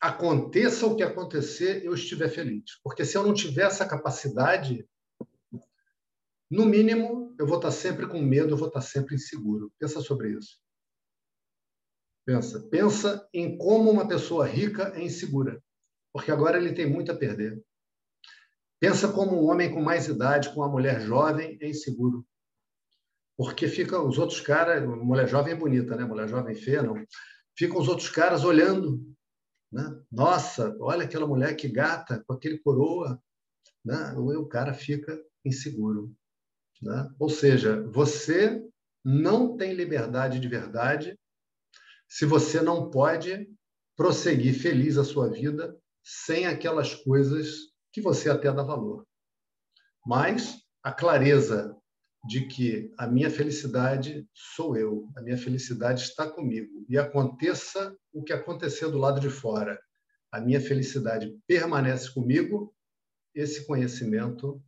[0.00, 2.78] aconteça o que acontecer, eu estiver feliz.
[2.84, 4.88] Porque se eu não tiver essa capacidade,
[6.48, 9.72] no mínimo, eu vou estar sempre com medo, eu vou estar sempre inseguro.
[9.76, 10.60] Pensa sobre isso.
[12.24, 12.60] Pensa.
[12.68, 15.60] Pensa em como uma pessoa rica é insegura.
[16.12, 17.60] Porque agora ele tem muito a perder.
[18.86, 22.24] Pensa como um homem com mais idade, com uma mulher jovem, é inseguro
[23.36, 26.04] porque fica os outros caras, mulher jovem é bonita, né?
[26.04, 26.94] Mulher jovem feia, não.
[27.58, 29.04] Ficam os outros caras olhando,
[29.72, 30.00] né?
[30.10, 33.20] Nossa, olha aquela mulher que gata, com aquele coroa,
[33.84, 34.14] né?
[34.16, 36.14] O cara fica inseguro,
[36.80, 37.10] né?
[37.18, 38.64] Ou seja, você
[39.04, 41.18] não tem liberdade de verdade
[42.08, 43.50] se você não pode
[43.96, 49.06] prosseguir feliz a sua vida sem aquelas coisas que você até dá valor.
[50.04, 51.74] Mas a clareza
[52.28, 56.84] de que a minha felicidade sou eu, a minha felicidade está comigo.
[56.90, 59.80] E aconteça o que acontecer do lado de fora,
[60.30, 62.76] a minha felicidade permanece comigo.
[63.34, 64.62] Esse conhecimento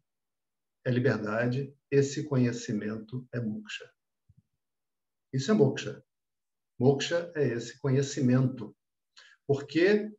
[0.87, 3.91] é liberdade esse conhecimento é moksha.
[5.35, 6.03] Isso é moksha.
[6.79, 8.75] Moksha é esse conhecimento.
[9.47, 10.11] Porque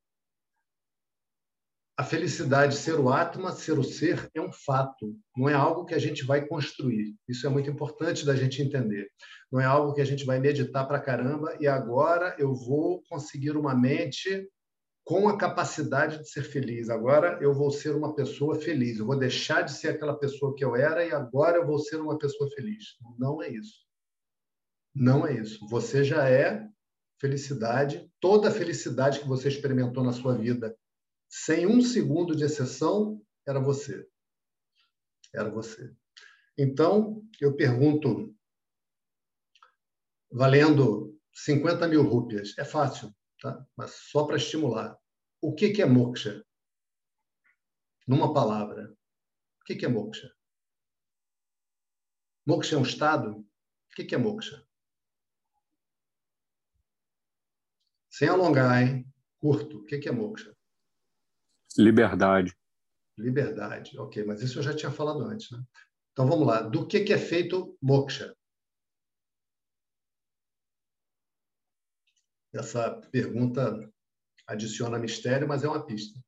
[2.00, 5.94] a felicidade, ser o Atma, ser o ser, é um fato, não é algo que
[5.94, 7.14] a gente vai construir.
[7.28, 9.10] Isso é muito importante da gente entender.
[9.52, 13.58] Não é algo que a gente vai meditar para caramba e agora eu vou conseguir
[13.58, 14.50] uma mente
[15.04, 16.90] com a capacidade de ser feliz.
[16.90, 18.98] Agora eu vou ser uma pessoa feliz.
[18.98, 21.98] Eu vou deixar de ser aquela pessoa que eu era e agora eu vou ser
[21.98, 22.96] uma pessoa feliz.
[23.18, 23.76] Não é isso.
[24.96, 25.68] Não é isso.
[25.68, 26.66] Você já é
[27.20, 30.74] felicidade, toda a felicidade que você experimentou na sua vida
[31.30, 34.10] sem um segundo de exceção, era você.
[35.34, 35.96] Era você.
[36.58, 38.36] Então, eu pergunto,
[40.32, 43.66] valendo 50 mil rúpias, é fácil, tá?
[43.78, 45.00] mas só para estimular.
[45.40, 46.44] O que, que é moksha?
[48.08, 48.92] Numa palavra,
[49.62, 50.34] o que, que é moksha?
[52.46, 53.38] Moksha é um estado?
[53.38, 54.68] O que, que é moksha?
[58.10, 59.06] Sem alongar, hein?
[59.38, 59.78] Curto.
[59.78, 60.59] O que, que é moksha?
[61.78, 62.56] Liberdade.
[63.18, 65.62] Liberdade, ok, mas isso eu já tinha falado antes, né?
[66.12, 66.62] Então vamos lá.
[66.62, 68.36] Do que, que é feito moksha?
[72.54, 73.92] Essa pergunta
[74.48, 76.20] adiciona mistério, mas é uma pista.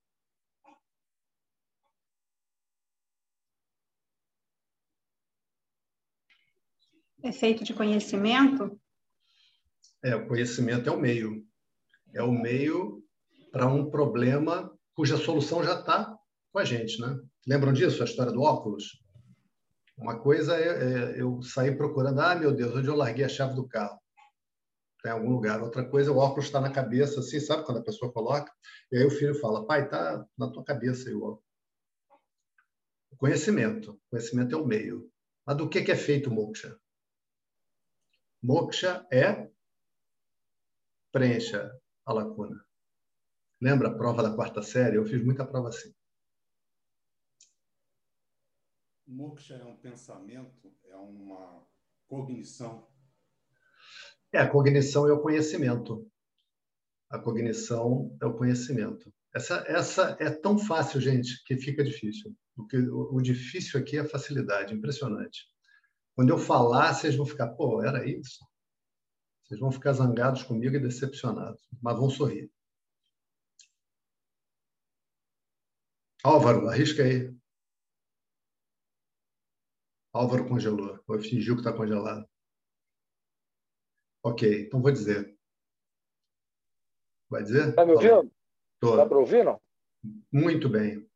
[7.24, 8.80] É feito de conhecimento?
[10.04, 11.48] É, o conhecimento é o meio.
[12.14, 13.04] É o meio
[13.52, 16.18] para um problema cuja solução já está
[16.52, 17.20] com a gente, né?
[17.48, 19.02] Lembram disso, a história do óculos?
[19.98, 23.56] Uma coisa é, é, eu sair procurando, ah, meu Deus, onde eu larguei a chave
[23.56, 24.00] do carro?
[24.98, 25.62] Está em algum lugar.
[25.62, 28.52] Outra coisa, o óculos está na cabeça, assim, sabe quando a pessoa coloca?
[28.92, 31.46] E aí o filho fala, pai, está na tua cabeça aí o óculos.
[33.18, 34.00] Conhecimento.
[34.10, 35.12] Conhecimento é o meio.
[35.46, 36.76] Mas do que, que é feito moksha?
[38.42, 39.50] Moksha é
[41.12, 41.72] preencha
[42.06, 42.66] a lacuna.
[43.62, 44.98] Lembra a prova da quarta série?
[44.98, 45.94] Eu fiz muita prova assim.
[49.06, 51.64] Moksha é um pensamento, é uma
[52.08, 52.88] cognição.
[54.34, 56.10] É, a cognição é o conhecimento.
[57.10, 59.14] A cognição é o conhecimento.
[59.36, 62.36] Essa, essa é tão fácil, gente, que fica difícil.
[62.56, 65.46] Porque o, o difícil aqui é a facilidade, impressionante.
[66.16, 68.44] Quando eu falar, vocês vão ficar, pô, era isso.
[69.44, 72.50] Vocês vão ficar zangados comigo e decepcionados, mas vão sorrir.
[76.24, 77.36] Álvaro, arrisca aí.
[80.14, 81.00] Álvaro congelou.
[81.08, 82.30] Ou fingiu que está congelado.
[84.24, 85.36] Ok, então vou dizer.
[87.30, 87.70] Vai dizer?
[87.70, 88.32] Está me ouvindo?
[88.84, 89.60] Está para ouvir, não?
[90.32, 91.10] Muito bem.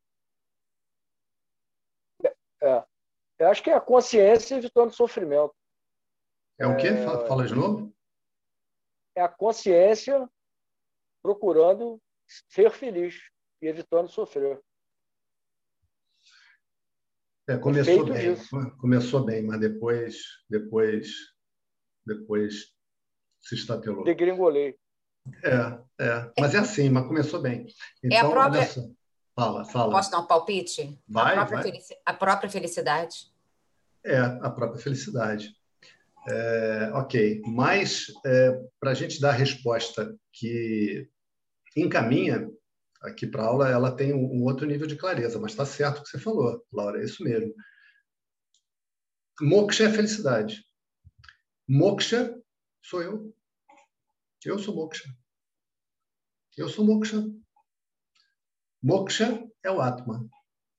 [2.63, 2.85] É,
[3.39, 5.53] eu acho que é a consciência evitando sofrimento.
[6.57, 6.87] É o quê?
[6.87, 7.27] É...
[7.27, 7.93] Fala de novo.
[9.15, 10.27] É a consciência
[11.21, 12.01] procurando
[12.49, 13.29] ser feliz
[13.61, 14.61] e evitando sofrer.
[17.47, 18.75] É, começou bem, disso.
[18.79, 20.17] começou bem, mas depois,
[20.49, 21.07] depois,
[22.05, 22.73] depois
[23.39, 24.03] se estatelou.
[24.03, 24.75] Degringolei.
[25.43, 27.67] É, é, mas é assim, mas começou bem.
[28.03, 28.95] Então, é a então, própria...
[29.35, 29.91] Fala, fala.
[29.91, 30.97] Posso dar um palpite?
[31.07, 31.63] Vai, a, própria vai.
[31.63, 31.97] Felici...
[32.05, 33.15] a própria felicidade.
[34.03, 35.53] É, a própria felicidade.
[36.27, 41.07] É, ok, mas é, para a gente dar a resposta que
[41.75, 42.49] encaminha
[43.01, 46.09] aqui para aula, ela tem um, outro nível de clareza, mas está certo o que
[46.09, 47.53] você falou, Laura, é isso mesmo.
[49.41, 50.65] Moksha é felicidade.
[51.67, 52.41] Moksha
[52.81, 53.35] sou eu.
[54.45, 55.09] Eu sou moksha.
[56.55, 57.23] Eu sou moksha.
[58.81, 60.27] Moksha é o Atma.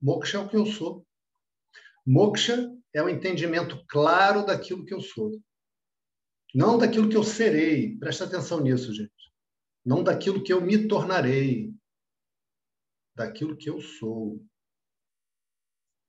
[0.01, 1.07] Moksha é o que eu sou.
[2.07, 5.33] Moksha é o entendimento claro daquilo que eu sou.
[6.55, 7.99] Não daquilo que eu serei.
[7.99, 9.13] Presta atenção nisso, gente.
[9.85, 11.76] Não daquilo que eu me tornarei
[13.17, 14.41] daquilo que eu sou.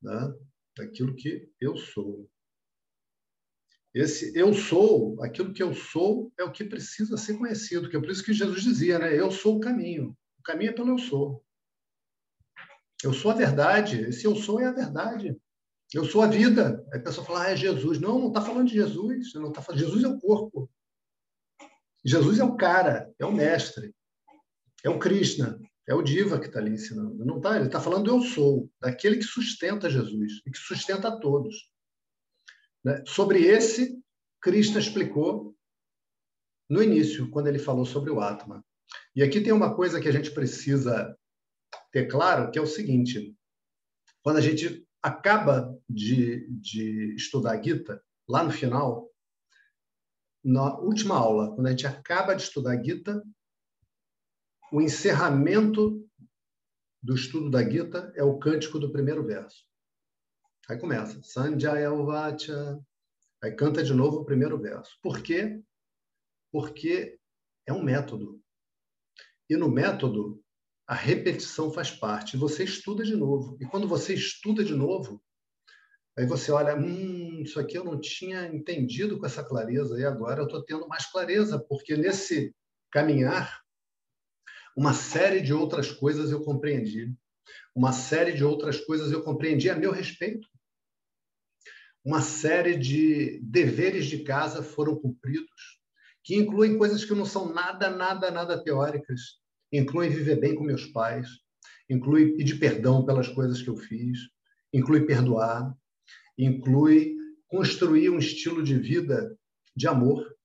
[0.01, 0.35] Né?
[0.77, 2.29] Daquilo que eu sou.
[3.93, 7.99] Esse eu sou, aquilo que eu sou é o que precisa ser conhecido, que é
[7.99, 9.19] por isso que Jesus dizia, né?
[9.19, 10.15] Eu sou o caminho.
[10.37, 11.43] O caminho é pelo eu sou.
[13.03, 14.01] Eu sou a verdade.
[14.01, 15.35] Esse eu sou é a verdade.
[15.93, 16.85] Eu sou a vida.
[16.93, 17.99] Aí a pessoa fala, ah, é Jesus.
[17.99, 19.33] Não, não está falando de Jesus.
[19.33, 19.79] Não tá falando...
[19.79, 20.69] Jesus é o corpo.
[22.05, 23.93] Jesus é o cara, é o mestre,
[24.83, 25.59] é o Krishna.
[25.87, 27.23] É o Diva que está ali ensinando.
[27.23, 31.17] Não tá, ele está falando eu sou, daquele que sustenta Jesus e que sustenta a
[31.17, 31.71] todos.
[32.83, 33.01] Né?
[33.05, 33.97] Sobre esse,
[34.41, 35.55] Krishna explicou
[36.69, 38.65] no início, quando ele falou sobre o Atma.
[39.15, 41.17] E aqui tem uma coisa que a gente precisa
[41.91, 43.35] ter claro, que é o seguinte:
[44.21, 49.09] quando a gente acaba de, de estudar a Gita, lá no final,
[50.43, 53.23] na última aula, quando a gente acaba de estudar a Gita,
[54.71, 56.05] o encerramento
[57.01, 59.65] do estudo da Gita é o cântico do primeiro verso.
[60.69, 62.77] Aí começa, Sanjaya Uvacha,
[63.41, 64.97] aí canta de novo o primeiro verso.
[65.01, 65.61] Por quê?
[66.51, 67.17] Porque
[67.65, 68.41] é um método.
[69.49, 70.43] E no método,
[70.85, 72.35] a repetição faz parte.
[72.35, 73.57] Você estuda de novo.
[73.61, 75.23] E quando você estuda de novo,
[76.17, 80.41] aí você olha, hum, isso aqui eu não tinha entendido com essa clareza, e agora
[80.41, 82.53] eu estou tendo mais clareza, porque nesse
[82.91, 83.61] caminhar
[84.77, 87.11] uma série de outras coisas eu compreendi.
[87.75, 90.47] Uma série de outras coisas eu compreendi a meu respeito.
[92.05, 95.81] Uma série de deveres de casa foram cumpridos,
[96.23, 99.39] que incluem coisas que não são nada, nada, nada teóricas.
[99.73, 101.27] Incluem viver bem com meus pais,
[101.89, 104.19] inclui pedir perdão pelas coisas que eu fiz,
[104.71, 105.75] inclui perdoar,
[106.37, 107.15] inclui
[107.47, 109.35] construir um estilo de vida
[109.75, 110.37] de amor,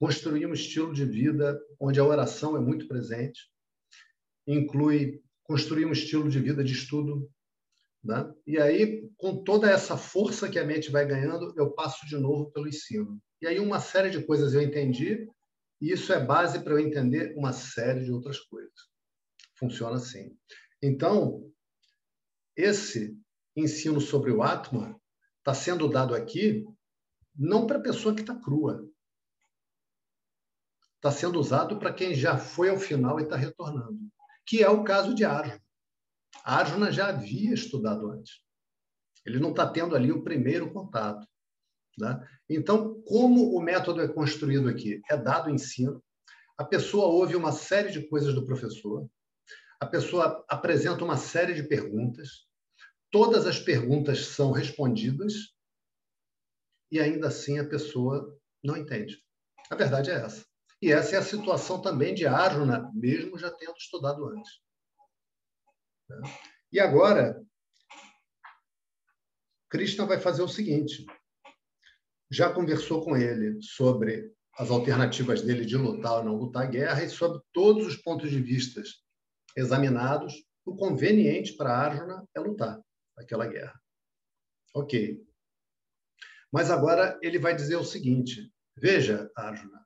[0.00, 3.48] construir um estilo de vida onde a oração é muito presente,
[4.48, 7.30] inclui construir um estilo de vida de estudo.
[8.02, 8.34] Né?
[8.46, 12.50] E aí, com toda essa força que a mente vai ganhando, eu passo de novo
[12.50, 13.20] pelo ensino.
[13.42, 15.28] E aí, uma série de coisas eu entendi,
[15.80, 18.72] e isso é base para eu entender uma série de outras coisas.
[19.58, 20.36] Funciona assim.
[20.82, 21.50] Então,
[22.56, 23.16] esse
[23.54, 24.96] ensino sobre o Atman
[25.38, 26.64] está sendo dado aqui
[27.36, 28.88] não para a pessoa que está crua.
[30.96, 33.98] Está sendo usado para quem já foi ao final e está retornando
[34.48, 35.62] que é o caso de Arjuna.
[36.42, 38.40] Arjuna já havia estudado antes.
[39.26, 41.28] Ele não está tendo ali o primeiro contato.
[41.98, 42.26] Né?
[42.48, 45.02] Então, como o método é construído aqui?
[45.10, 46.02] É dado ensino,
[46.56, 49.06] a pessoa ouve uma série de coisas do professor,
[49.78, 52.46] a pessoa apresenta uma série de perguntas,
[53.10, 55.54] todas as perguntas são respondidas
[56.90, 58.34] e ainda assim a pessoa
[58.64, 59.22] não entende.
[59.70, 60.47] A verdade é essa.
[60.80, 64.60] E essa é a situação também de Arjuna, mesmo já tendo estudado antes.
[66.72, 67.42] E agora,
[69.68, 71.04] Krishna vai fazer o seguinte:
[72.30, 77.04] já conversou com ele sobre as alternativas dele de lutar ou não lutar a guerra
[77.04, 78.82] e sobre todos os pontos de vista
[79.56, 82.80] examinados, o conveniente para Arjuna é lutar
[83.16, 83.80] aquela guerra.
[84.74, 85.24] Ok.
[86.52, 89.77] Mas agora ele vai dizer o seguinte: veja, Arjuna,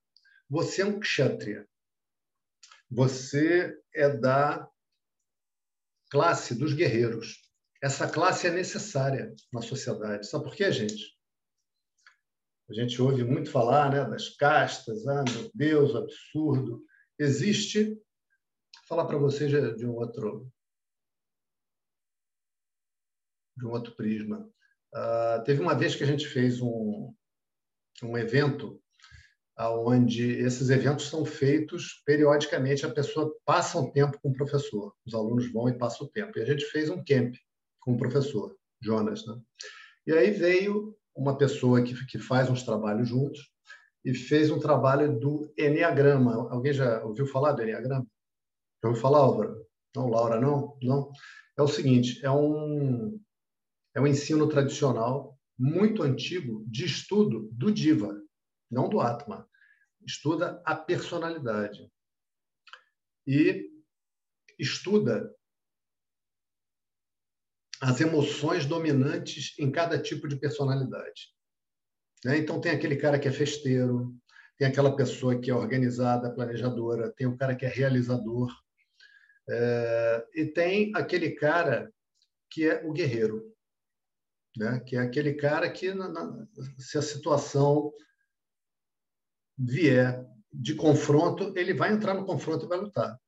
[0.52, 1.66] você é um kshatriya.
[2.90, 4.70] Você é da
[6.10, 7.40] classe dos guerreiros.
[7.82, 10.26] Essa classe é necessária na sociedade.
[10.26, 11.18] Sabe por quê, gente?
[12.68, 16.84] A gente ouve muito falar né, das castas, ah, meu Deus, absurdo.
[17.18, 18.02] Existe, vou
[18.86, 20.52] falar para vocês de um outro
[23.56, 24.46] de um outro prisma.
[24.94, 27.14] Uh, teve uma vez que a gente fez um,
[28.02, 28.81] um evento
[29.58, 35.14] onde esses eventos são feitos periodicamente, a pessoa passa um tempo com o professor, os
[35.14, 36.38] alunos vão e passam o tempo.
[36.38, 37.34] E a gente fez um camp
[37.80, 39.26] com o professor, Jonas.
[39.26, 39.38] Né?
[40.06, 43.50] E aí veio uma pessoa que, que faz uns trabalhos juntos
[44.04, 46.48] e fez um trabalho do Enneagrama.
[46.50, 48.06] Alguém já ouviu falar do Enneagrama?
[48.82, 49.66] Já ouviu falar, Álvaro?
[49.94, 50.76] Não, Laura, não?
[50.82, 51.10] Não.
[51.56, 53.20] É o seguinte, é um,
[53.94, 58.21] é um ensino tradicional muito antigo de estudo do Diva,
[58.72, 59.48] não do Atma.
[60.04, 61.92] Estuda a personalidade.
[63.26, 63.70] E
[64.58, 65.32] estuda
[67.80, 71.34] as emoções dominantes em cada tipo de personalidade.
[72.24, 72.38] Né?
[72.38, 74.16] Então, tem aquele cara que é festeiro,
[74.56, 78.52] tem aquela pessoa que é organizada, planejadora, tem o cara que é realizador,
[79.48, 80.26] é...
[80.34, 81.92] e tem aquele cara
[82.48, 83.52] que é o guerreiro,
[84.56, 84.80] né?
[84.80, 86.46] que é aquele cara que, na, na,
[86.78, 87.92] se a situação
[89.58, 93.18] vier de confronto, ele vai entrar no confronto e vai lutar.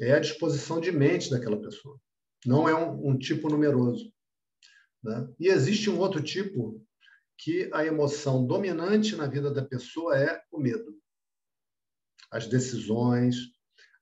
[0.00, 1.98] É a disposição de mente daquela pessoa.
[2.46, 4.12] Não é um, um tipo numeroso.
[5.02, 5.28] Né?
[5.38, 6.84] E existe um outro tipo
[7.36, 10.96] que a emoção dominante na vida da pessoa é o medo.
[12.30, 13.36] As decisões,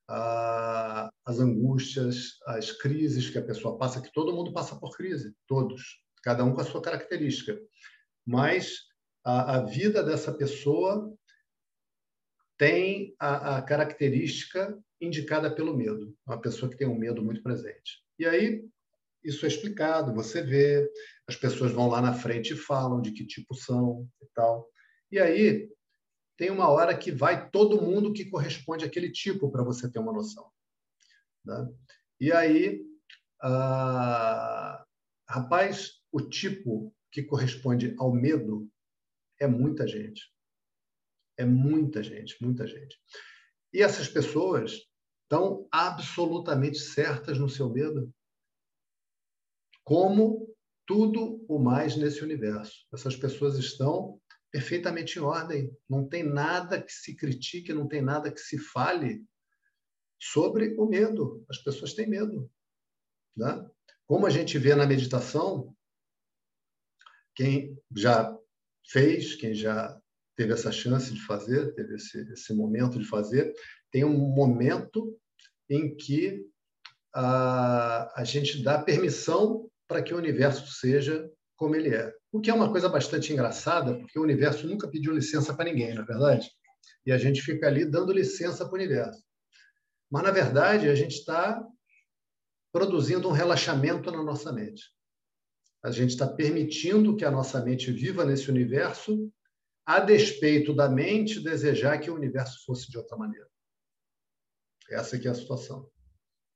[0.07, 5.35] a, as angústias, as crises que a pessoa passa, que todo mundo passa por crise,
[5.47, 7.59] todos, cada um com a sua característica.
[8.25, 8.77] Mas
[9.23, 11.13] a, a vida dessa pessoa
[12.57, 18.03] tem a, a característica indicada pelo medo, uma pessoa que tem um medo muito presente.
[18.17, 18.65] E aí
[19.23, 20.89] isso é explicado, você vê,
[21.27, 24.69] as pessoas vão lá na frente e falam de que tipo são e tal.
[25.11, 25.69] E aí
[26.37, 30.11] tem uma hora que vai todo mundo que corresponde àquele tipo para você ter uma
[30.11, 30.49] noção.
[31.45, 31.69] Né?
[32.19, 32.83] E aí,
[33.41, 34.85] ah,
[35.27, 38.69] rapaz, o tipo que corresponde ao medo
[39.39, 40.32] é muita gente.
[41.37, 42.97] É muita gente, muita gente.
[43.73, 44.81] E essas pessoas
[45.23, 48.13] estão absolutamente certas no seu medo,
[49.83, 50.53] como
[50.85, 52.85] tudo o mais nesse universo.
[52.93, 54.21] Essas pessoas estão
[54.51, 55.75] perfeitamente em ordem.
[55.89, 59.25] Não tem nada que se critique, não tem nada que se fale
[60.21, 61.43] sobre o medo.
[61.49, 62.49] As pessoas têm medo.
[63.35, 63.69] Né?
[64.05, 65.75] Como a gente vê na meditação,
[67.35, 68.37] quem já
[68.85, 69.99] fez, quem já
[70.35, 73.53] teve essa chance de fazer, teve esse, esse momento de fazer,
[73.91, 75.17] tem um momento
[75.69, 76.45] em que
[77.13, 82.13] a, a gente dá permissão para que o universo seja como ele é.
[82.31, 85.93] O que é uma coisa bastante engraçada, porque o universo nunca pediu licença para ninguém,
[85.93, 86.49] na é verdade?
[87.05, 89.23] E a gente fica ali dando licença para o universo.
[90.09, 91.63] Mas, na verdade, a gente está
[92.71, 94.83] produzindo um relaxamento na nossa mente.
[95.83, 99.31] A gente está permitindo que a nossa mente viva nesse universo,
[99.85, 103.47] a despeito da mente desejar que o universo fosse de outra maneira.
[104.89, 105.89] Essa aqui é a situação.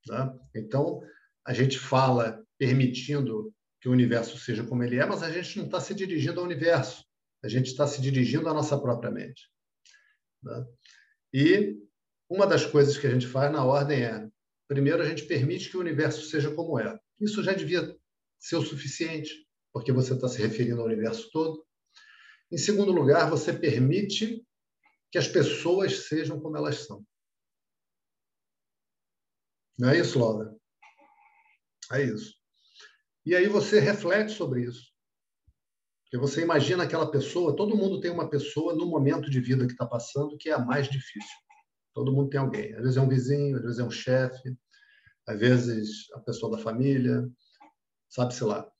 [0.05, 0.33] Tá?
[0.55, 1.01] Então,
[1.45, 5.65] a gente fala permitindo que o universo seja como ele é, mas a gente não
[5.65, 7.05] está se dirigindo ao universo,
[7.43, 9.49] a gente está se dirigindo à nossa própria mente.
[10.43, 10.65] Tá?
[11.33, 11.77] E
[12.29, 14.27] uma das coisas que a gente faz na ordem é
[14.67, 16.99] Primeiro, a gente permite que o universo seja como é.
[17.21, 17.95] Isso já devia
[18.37, 21.65] ser o suficiente, porque você está se referindo ao universo todo.
[22.51, 24.45] Em segundo lugar, você permite
[25.11, 27.05] que as pessoas sejam como elas são.
[29.77, 30.55] Não é isso, Laura?
[31.91, 32.35] É isso.
[33.25, 34.91] E aí você reflete sobre isso.
[36.03, 39.73] Porque você imagina aquela pessoa, todo mundo tem uma pessoa no momento de vida que
[39.73, 41.35] está passando que é a mais difícil.
[41.93, 42.73] Todo mundo tem alguém.
[42.75, 44.57] Às vezes é um vizinho, às vezes é um chefe,
[45.27, 47.27] às vezes a pessoa da família,
[48.09, 48.71] sabe-se lá.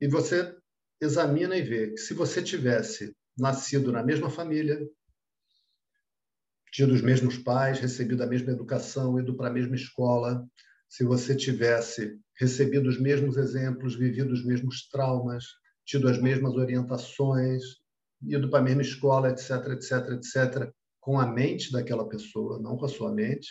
[0.00, 0.56] E você
[1.04, 4.78] examina e vê que se você tivesse nascido na mesma família,
[6.70, 10.46] tido os mesmos pais, recebido a mesma educação, ido para a mesma escola,
[10.88, 15.44] se você tivesse recebido os mesmos exemplos, vivido os mesmos traumas,
[15.84, 17.62] tido as mesmas orientações,
[18.22, 22.84] ido para a mesma escola, etc, etc, etc, com a mente daquela pessoa, não com
[22.84, 23.48] a sua mente,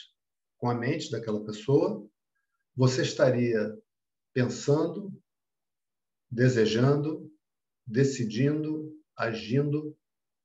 [0.57, 2.07] com a mente daquela pessoa,
[2.75, 3.75] você estaria
[4.33, 5.11] pensando,
[6.29, 7.30] desejando,
[7.91, 9.97] decidindo, agindo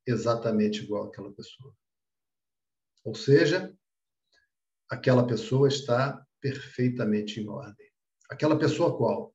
[0.07, 1.75] exatamente igual àquela pessoa.
[3.05, 3.77] Ou seja,
[4.89, 7.87] aquela pessoa está perfeitamente em ordem.
[8.29, 9.35] Aquela pessoa qual?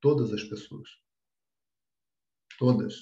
[0.00, 0.88] Todas as pessoas.
[2.58, 2.94] Todas.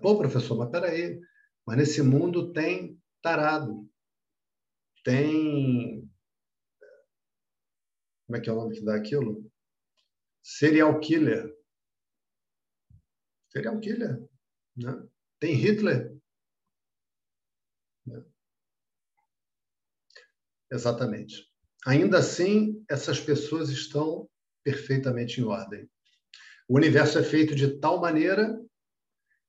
[0.00, 1.20] Pô, professor, mas peraí,
[1.66, 3.88] mas nesse mundo tem tarado,
[5.04, 6.08] tem.
[8.26, 9.50] Como é que é o nome que dá aquilo?
[10.42, 11.59] Serial killer.
[13.50, 14.22] Serial killer.
[14.76, 15.06] Né?
[15.38, 16.16] Tem Hitler.
[18.06, 18.24] Né?
[20.70, 21.50] Exatamente.
[21.86, 24.28] Ainda assim, essas pessoas estão
[24.62, 25.90] perfeitamente em ordem.
[26.68, 28.60] O universo é feito de tal maneira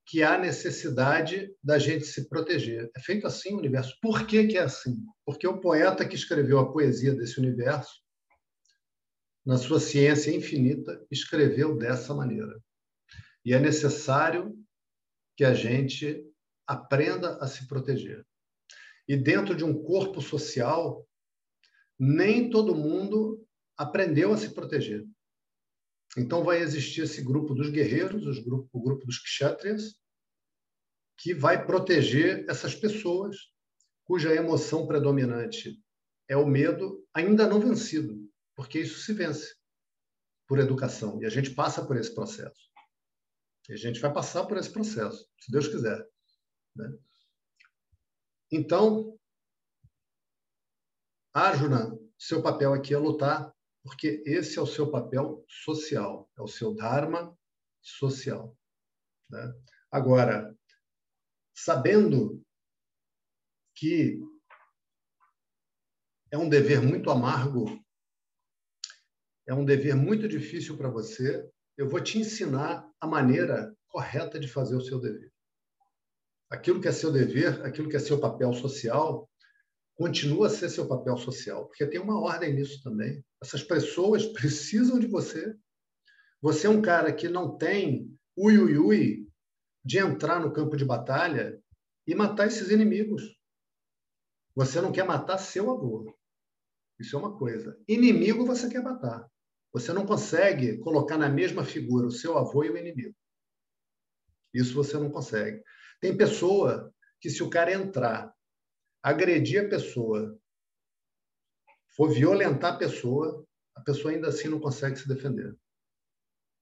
[0.04, 2.90] que há necessidade da gente se proteger.
[2.96, 3.96] É feito assim o universo.
[4.00, 5.04] Por que, que é assim?
[5.24, 8.02] Porque o poeta que escreveu a poesia desse universo,
[9.46, 12.60] na sua ciência infinita, escreveu dessa maneira.
[13.44, 14.56] E é necessário
[15.36, 16.24] que a gente
[16.66, 18.24] aprenda a se proteger.
[19.08, 21.06] E dentro de um corpo social,
[21.98, 23.44] nem todo mundo
[23.76, 25.06] aprendeu a se proteger.
[26.16, 29.96] Então vai existir esse grupo dos guerreiros, grupo, o grupo dos kshatriyas,
[31.18, 33.36] que vai proteger essas pessoas
[34.04, 35.80] cuja emoção predominante
[36.28, 39.54] é o medo ainda não vencido, porque isso se vence
[40.46, 42.71] por educação e a gente passa por esse processo.
[43.68, 46.06] E a gente vai passar por esse processo, se Deus quiser.
[46.76, 46.98] Né?
[48.50, 49.18] Então,
[51.32, 56.46] Arjuna, seu papel aqui é lutar porque esse é o seu papel social, é o
[56.46, 57.36] seu dharma
[57.80, 58.56] social.
[59.28, 59.52] Né?
[59.90, 60.56] Agora,
[61.54, 62.44] sabendo
[63.74, 64.20] que
[66.30, 67.66] é um dever muito amargo,
[69.46, 74.48] é um dever muito difícil para você, eu vou te ensinar a maneira correta de
[74.48, 75.32] fazer o seu dever.
[76.50, 79.28] Aquilo que é seu dever, aquilo que é seu papel social,
[79.94, 83.24] continua a ser seu papel social, porque tem uma ordem nisso também.
[83.42, 85.54] Essas pessoas precisam de você.
[86.40, 89.28] Você é um cara que não tem ui, ui, ui
[89.84, 91.60] de entrar no campo de batalha
[92.06, 93.36] e matar esses inimigos.
[94.54, 96.14] Você não quer matar seu avô.
[96.98, 97.78] Isso é uma coisa.
[97.88, 99.28] Inimigo você quer matar.
[99.72, 103.16] Você não consegue colocar na mesma figura o seu avô e o inimigo.
[104.52, 105.62] Isso você não consegue.
[106.00, 108.34] Tem pessoa que, se o cara entrar,
[109.02, 110.38] agredir a pessoa,
[111.96, 115.56] for violentar a pessoa, a pessoa ainda assim não consegue se defender.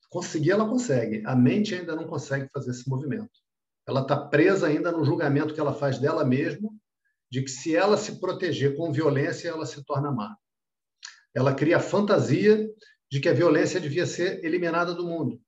[0.08, 1.22] Conseguir, ela consegue.
[1.26, 3.30] A mente ainda não consegue fazer esse movimento.
[3.86, 6.70] Ela está presa ainda no julgamento que ela faz dela mesma,
[7.30, 10.36] de que se ela se proteger com violência, ela se torna má.
[11.34, 12.68] Ela cria a fantasia
[13.10, 15.42] de que a violência devia ser eliminada do mundo.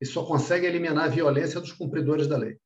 [0.00, 2.60] E só consegue eliminar a violência dos cumpridores da lei.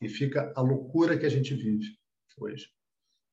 [0.00, 1.98] E fica a loucura que a gente vive
[2.36, 2.70] hoje.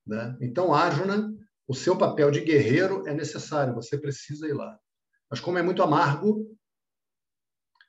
[0.06, 0.38] Né?
[0.42, 1.34] Então, Arjuna,
[1.68, 4.80] o seu papel de guerreiro é necessário, você precisa ir lá.
[5.30, 6.56] Mas como é muito amargo,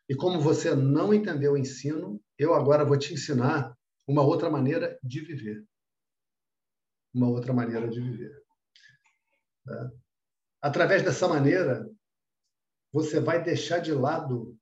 [0.08, 3.76] e como você não entendeu o ensino, eu agora vou te ensinar
[4.06, 5.66] uma outra maneira de viver.
[7.12, 8.44] Uma outra maneira de viver.
[9.64, 9.92] Tá?
[10.66, 11.88] Através dessa maneira,
[12.92, 14.58] você vai deixar de lado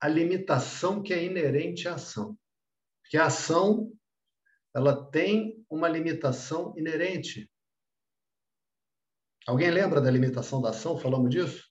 [0.00, 2.38] a limitação que é inerente à ação.
[3.02, 3.92] Porque a ação
[4.72, 7.50] ela tem uma limitação inerente.
[9.48, 10.96] Alguém lembra da limitação da ação?
[10.96, 11.68] Falamos disso?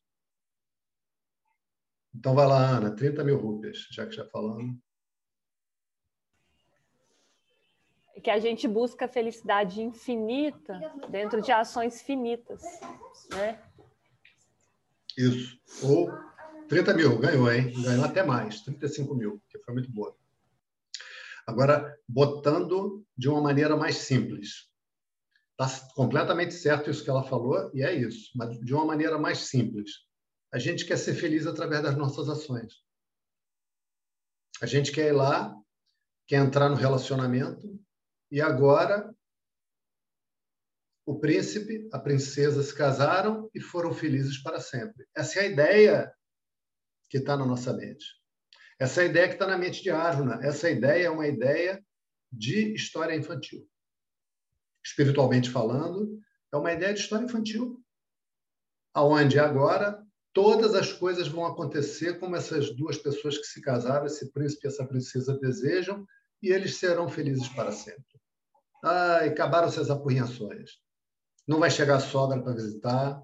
[2.14, 4.78] Então vai lá, Ana, 30 mil rupias, já que já falamos.
[8.24, 12.64] Que a gente busca felicidade infinita dentro de ações finitas,
[13.30, 13.62] né?
[15.18, 15.60] Isso.
[15.84, 16.10] Ou
[16.68, 17.72] 30 mil, ganhou, hein?
[17.82, 20.16] Ganhou até mais, 35 mil, que foi muito boa.
[21.46, 24.70] Agora, botando de uma maneira mais simples.
[25.60, 29.40] Está completamente certo isso que ela falou, e é isso, mas de uma maneira mais
[29.40, 29.92] simples.
[30.52, 32.84] A gente quer ser feliz através das nossas ações.
[34.62, 35.56] A gente quer ir lá,
[36.28, 37.80] quer entrar no relacionamento,
[38.36, 39.16] e agora
[41.06, 45.08] o príncipe, a princesa se casaram e foram felizes para sempre.
[45.16, 46.14] Essa é a ideia
[47.10, 48.06] que está na nossa mente.
[48.78, 50.46] Essa é a ideia que está na mente de Arjuna.
[50.46, 51.82] Essa ideia é uma ideia
[52.30, 53.66] de história infantil.
[54.86, 56.20] Espiritualmente falando,
[56.54, 57.82] é uma ideia de história infantil.
[58.94, 64.30] Aonde agora todas as coisas vão acontecer como essas duas pessoas que se casaram, esse
[64.34, 66.06] príncipe e essa princesa desejam,
[66.44, 68.15] e eles serão felizes para sempre.
[68.84, 70.72] Ai, acabaram-se as apurrinhações.
[71.48, 73.22] Não vai chegar a sogra para visitar,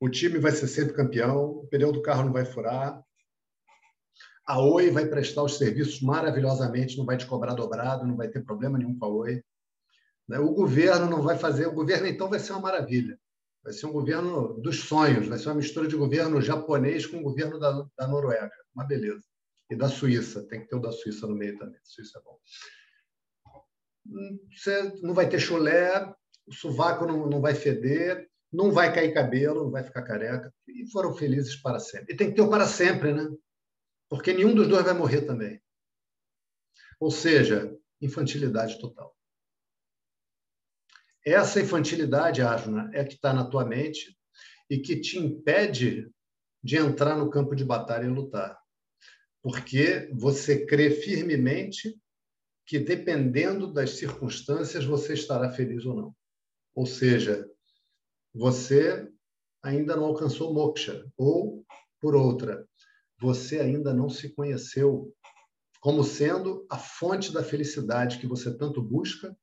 [0.00, 3.02] o time vai ser sempre campeão, o pneu do carro não vai furar,
[4.46, 8.44] a Oi vai prestar os serviços maravilhosamente, não vai te cobrar dobrado, não vai ter
[8.44, 9.44] problema nenhum com a Oi.
[10.28, 10.38] Né?
[10.38, 13.18] O governo não vai fazer, o governo então vai ser uma maravilha.
[13.62, 17.22] Vai ser um governo dos sonhos, vai ser uma mistura de governo japonês com o
[17.22, 18.54] governo da, da Noruega.
[18.74, 19.24] Uma beleza.
[19.68, 21.78] E da Suíça, tem que ter o da Suíça no meio também.
[21.82, 22.38] Suíça é bom.
[24.52, 26.12] Você não vai ter chulé,
[26.46, 30.52] o sovaco não, não vai feder, não vai cair cabelo, não vai ficar careca.
[30.66, 32.14] E foram felizes para sempre.
[32.14, 33.28] E tem que ter o para sempre, né?
[34.08, 35.60] porque nenhum dos dois vai morrer também.
[36.98, 39.14] Ou seja, infantilidade total.
[41.24, 44.18] Essa infantilidade, Arjuna, é que está na tua mente
[44.70, 46.10] e que te impede
[46.62, 48.58] de entrar no campo de batalha e lutar.
[49.42, 51.94] Porque você crê firmemente
[52.68, 56.16] que, dependendo das circunstâncias, você estará feliz ou não.
[56.74, 57.48] Ou seja,
[58.34, 59.10] você
[59.62, 61.02] ainda não alcançou moksha.
[61.16, 61.64] Ou,
[61.98, 62.68] por outra,
[63.18, 65.10] você ainda não se conheceu
[65.80, 69.34] como sendo a fonte da felicidade que você tanto busca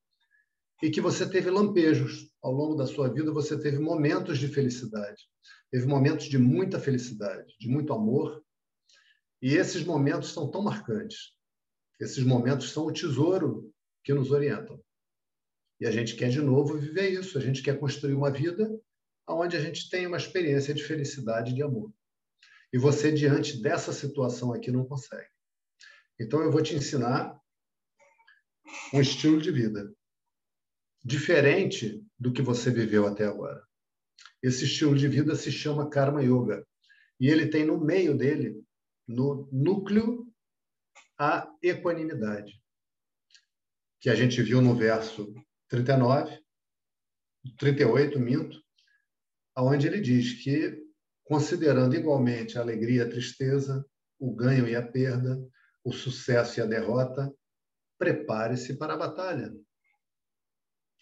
[0.84, 5.24] e que você teve lampejos ao longo da sua vida, você teve momentos de felicidade,
[5.72, 8.44] teve momentos de muita felicidade, de muito amor,
[9.42, 11.34] e esses momentos são tão marcantes.
[12.00, 13.74] Esses momentos são o tesouro
[14.04, 14.82] que nos orientam.
[15.80, 18.70] E a gente quer de novo viver isso, a gente quer construir uma vida
[19.28, 21.92] onde a gente tem uma experiência de felicidade e de amor.
[22.72, 25.30] E você, diante dessa situação aqui, não consegue.
[26.20, 27.40] Então, eu vou te ensinar
[28.94, 29.94] um estilo de vida
[31.04, 33.64] diferente do que você viveu até agora.
[34.42, 36.66] Esse estilo de vida se chama Karma Yoga.
[37.20, 38.62] E ele tem no meio dele,
[39.08, 40.25] no núcleo,
[41.18, 42.62] a equanimidade,
[44.00, 45.34] que a gente viu no verso
[45.70, 46.44] 39,
[47.58, 48.62] 38, minto,
[49.58, 50.84] onde ele diz que
[51.24, 53.86] considerando igualmente a alegria e a tristeza,
[54.20, 55.38] o ganho e a perda,
[55.84, 57.34] o sucesso e a derrota,
[57.98, 59.54] prepare-se para a batalha.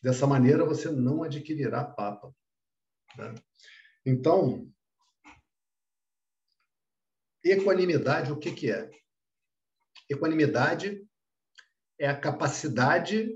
[0.01, 2.34] Dessa maneira, você não adquirirá papa.
[3.18, 3.36] Né?
[4.05, 4.70] Então,
[7.43, 8.89] equanimidade, o que, que é?
[10.10, 11.08] Equanimidade
[11.99, 13.30] é a capacidade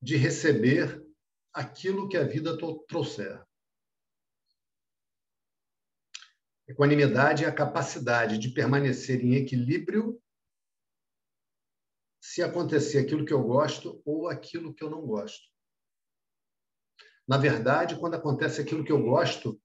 [0.00, 1.04] de receber
[1.52, 2.56] aquilo que a vida
[2.86, 3.44] trouxer.
[6.66, 10.20] Equanimidade é a capacidade de permanecer em equilíbrio
[12.22, 15.46] se acontecer aquilo que eu gosto ou aquilo que eu não gosto.
[17.28, 19.60] Na verdade, quando acontece aquilo que eu gosto,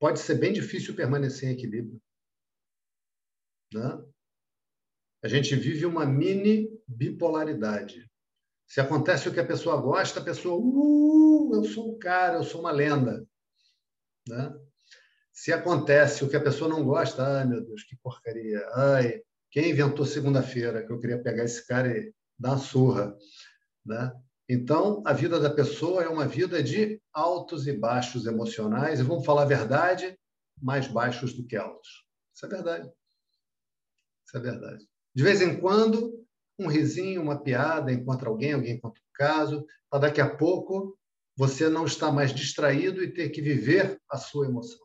[0.00, 2.02] pode ser bem difícil permanecer em equilíbrio.
[3.72, 4.11] Né?
[5.22, 8.10] A gente vive uma mini bipolaridade.
[8.66, 12.44] Se acontece o que a pessoa gosta, a pessoa, uh, eu sou um cara, eu
[12.44, 13.24] sou uma lenda.
[14.26, 14.52] Né?
[15.32, 18.66] Se acontece o que a pessoa não gosta, ai meu Deus, que porcaria.
[18.74, 23.16] Ai, quem inventou segunda-feira que eu queria pegar esse cara e dar uma surra,
[23.84, 24.12] né?
[24.48, 29.24] Então, a vida da pessoa é uma vida de altos e baixos emocionais, e vamos
[29.24, 30.18] falar a verdade,
[30.60, 32.04] mais baixos do que altos.
[32.34, 32.92] Isso é verdade.
[34.26, 34.91] Isso é verdade.
[35.14, 36.24] De vez em quando,
[36.58, 40.98] um risinho, uma piada, encontra alguém, alguém conta um caso, para daqui a pouco
[41.36, 44.80] você não estar mais distraído e ter que viver a sua emoção.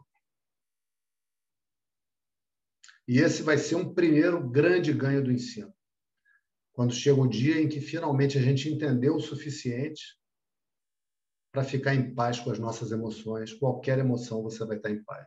[3.08, 5.74] E esse vai ser um primeiro grande ganho do ensino.
[6.74, 10.18] Quando chega o dia em que finalmente a gente entendeu o suficiente
[11.52, 15.26] para ficar em paz com as nossas emoções, qualquer emoção você vai estar em paz.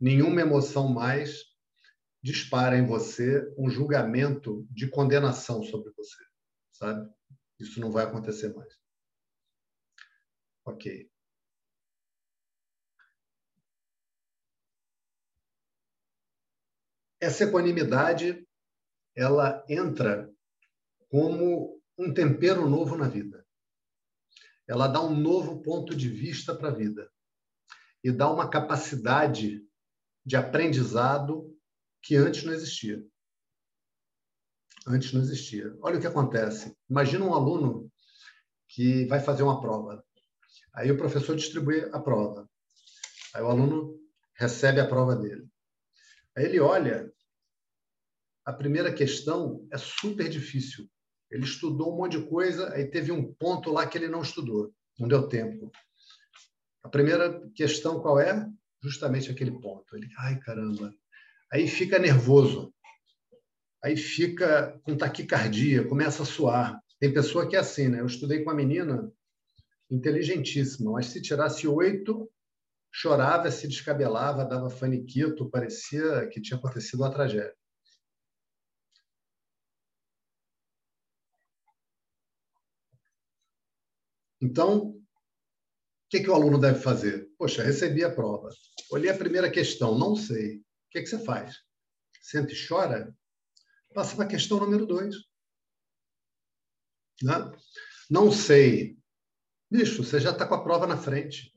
[0.00, 1.49] Nenhuma emoção mais
[2.22, 6.22] dispara em você um julgamento de condenação sobre você,
[6.70, 7.10] sabe?
[7.58, 8.78] Isso não vai acontecer mais.
[10.64, 11.10] Ok.
[17.20, 18.46] essa equanimidade
[19.14, 20.32] ela entra
[21.10, 23.46] como um tempero novo na vida.
[24.66, 27.10] Ela dá um novo ponto de vista para a vida
[28.02, 29.62] e dá uma capacidade
[30.24, 31.49] de aprendizado
[32.02, 33.04] que antes não existia.
[34.86, 35.76] Antes não existia.
[35.82, 36.74] Olha o que acontece.
[36.88, 37.90] Imagina um aluno
[38.68, 40.04] que vai fazer uma prova.
[40.74, 42.48] Aí o professor distribui a prova.
[43.34, 43.98] Aí o aluno
[44.34, 45.46] recebe a prova dele.
[46.36, 47.12] Aí ele olha,
[48.44, 50.88] a primeira questão é super difícil.
[51.30, 54.74] Ele estudou um monte de coisa, aí teve um ponto lá que ele não estudou,
[54.98, 55.70] não deu tempo.
[56.82, 58.48] A primeira questão qual é?
[58.82, 59.94] Justamente aquele ponto.
[59.96, 60.92] Ele, ai caramba.
[61.52, 62.72] Aí fica nervoso.
[63.82, 66.80] Aí fica com taquicardia, começa a suar.
[66.98, 68.00] Tem pessoa que é assim, né?
[68.00, 69.10] Eu estudei com uma menina
[69.90, 72.30] inteligentíssima, mas se tirasse oito,
[72.92, 77.54] chorava, se descabelava, dava faniquito, parecia que tinha acontecido uma tragédia.
[84.42, 85.02] Então, o
[86.10, 87.28] que, que o aluno deve fazer?
[87.38, 88.48] Poxa, recebi a prova.
[88.90, 90.62] Olhei a primeira questão, não sei.
[90.90, 91.56] O que, que você faz?
[92.20, 93.16] Senta e chora?
[93.94, 95.14] Passa para a questão número dois.
[97.22, 97.34] Né?
[98.10, 98.98] Não sei.
[99.70, 101.54] Bicho, você já está com a prova na frente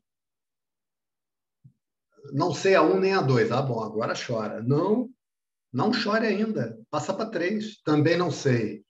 [2.31, 3.51] não sei a um nem a dois.
[3.51, 4.61] Ah, bom, agora chora.
[4.61, 5.09] Não,
[5.71, 6.79] não chore ainda.
[6.89, 7.81] Passa para três.
[7.84, 8.84] Também não sei.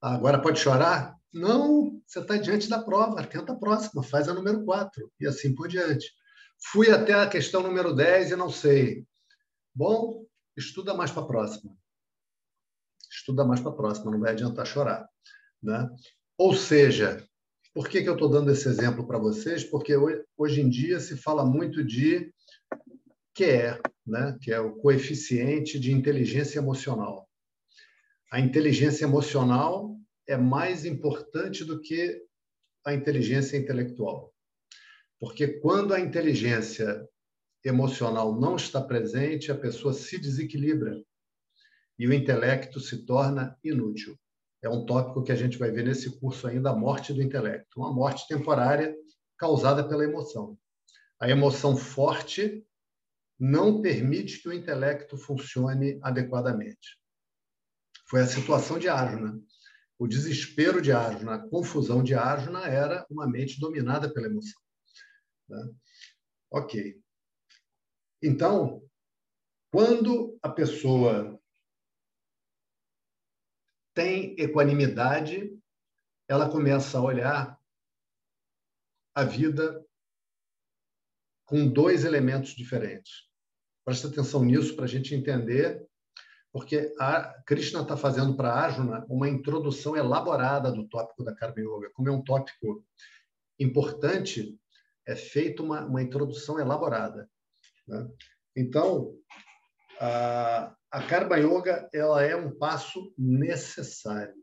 [0.00, 1.14] Agora pode chorar?
[1.32, 3.24] Não, você está diante da prova.
[3.26, 5.10] Tenta a próxima, faz a número quatro.
[5.20, 6.10] E assim por diante.
[6.70, 9.06] Fui até a questão número 10 e não sei.
[9.76, 10.24] Bom,
[10.56, 11.76] estuda mais para a próxima.
[13.12, 15.06] Estuda mais para a próxima, não vai adiantar chorar.
[15.62, 15.86] Né?
[16.38, 17.22] Ou seja,
[17.74, 19.64] por que, que eu estou dando esse exemplo para vocês?
[19.64, 19.92] Porque
[20.34, 22.32] hoje em dia se fala muito de
[23.34, 24.38] QE, né?
[24.40, 27.28] que é o coeficiente de inteligência emocional.
[28.32, 29.94] A inteligência emocional
[30.26, 32.24] é mais importante do que
[32.82, 34.32] a inteligência intelectual.
[35.20, 37.06] Porque quando a inteligência
[37.66, 41.02] emocional não está presente, a pessoa se desequilibra
[41.98, 44.18] e o intelecto se torna inútil
[44.66, 47.78] é um tópico que a gente vai ver nesse curso ainda, a morte do intelecto.
[47.78, 48.94] Uma morte temporária
[49.38, 50.58] causada pela emoção.
[51.20, 52.66] A emoção forte
[53.38, 56.98] não permite que o intelecto funcione adequadamente.
[58.08, 59.40] Foi a situação de Arjuna.
[59.98, 64.60] O desespero de Arjuna, a confusão de Arjuna era uma mente dominada pela emoção.
[65.48, 65.70] Né?
[66.50, 67.00] Ok.
[68.22, 68.82] Então,
[69.70, 71.38] quando a pessoa
[73.94, 75.58] tem equanimidade,
[76.28, 77.60] ela começa a olhar
[79.14, 79.84] a vida
[81.46, 83.26] com dois elementos diferentes.
[83.84, 85.86] Presta atenção nisso para a gente entender,
[86.52, 91.90] porque a Krishna está fazendo para Arjuna uma introdução elaborada do tópico da Karma Yoga.
[91.94, 92.84] Como é um tópico
[93.58, 94.58] importante,
[95.06, 97.30] é feita uma, uma introdução elaborada.
[97.86, 98.08] Né?
[98.56, 99.14] Então,
[100.00, 104.34] a, a Karma Yoga ela é um passo necessário.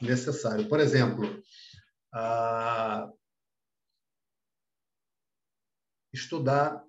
[0.00, 0.68] Necessário.
[0.68, 1.42] Por exemplo,
[2.12, 3.08] a
[6.12, 6.84] estudar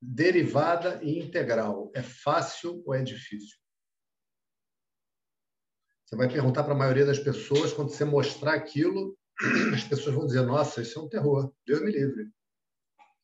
[0.00, 1.90] derivada e integral.
[1.94, 3.58] É fácil ou é difícil?
[6.04, 9.18] Você vai perguntar para a maioria das pessoas, quando você mostrar aquilo,
[9.74, 12.30] as pessoas vão dizer: Nossa, isso é um terror, Deus me livre.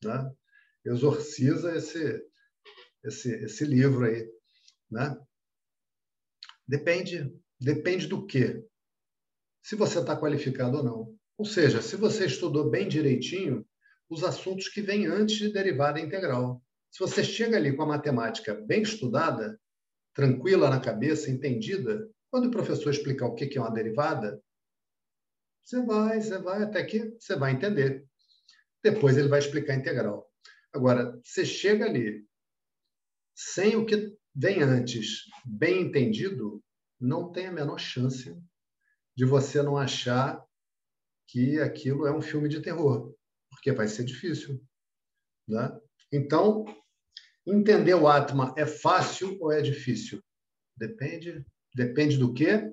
[0.03, 0.35] Né?
[0.85, 2.23] Exorciza esse,
[3.03, 4.29] esse, esse livro aí.
[4.89, 5.17] Né?
[6.67, 8.65] Depende, depende do quê?
[9.63, 11.19] Se você está qualificado ou não.
[11.37, 13.65] Ou seja, se você estudou bem direitinho
[14.11, 16.61] os assuntos que vêm antes de derivada integral.
[16.91, 19.57] Se você chega ali com a matemática bem estudada,
[20.13, 24.43] tranquila na cabeça, entendida, quando o professor explicar o que é uma derivada,
[25.63, 28.05] você vai, você vai até que você vai entender.
[28.83, 30.29] Depois ele vai explicar integral.
[30.73, 32.25] Agora, você chega ali
[33.35, 36.63] sem o que vem antes bem entendido,
[36.99, 38.35] não tem a menor chance
[39.15, 40.43] de você não achar
[41.27, 43.13] que aquilo é um filme de terror,
[43.49, 44.63] porque vai ser difícil.
[45.47, 45.79] Né?
[46.11, 46.65] Então,
[47.45, 50.23] entender o Atma é fácil ou é difícil?
[50.77, 52.71] Depende, depende do quê?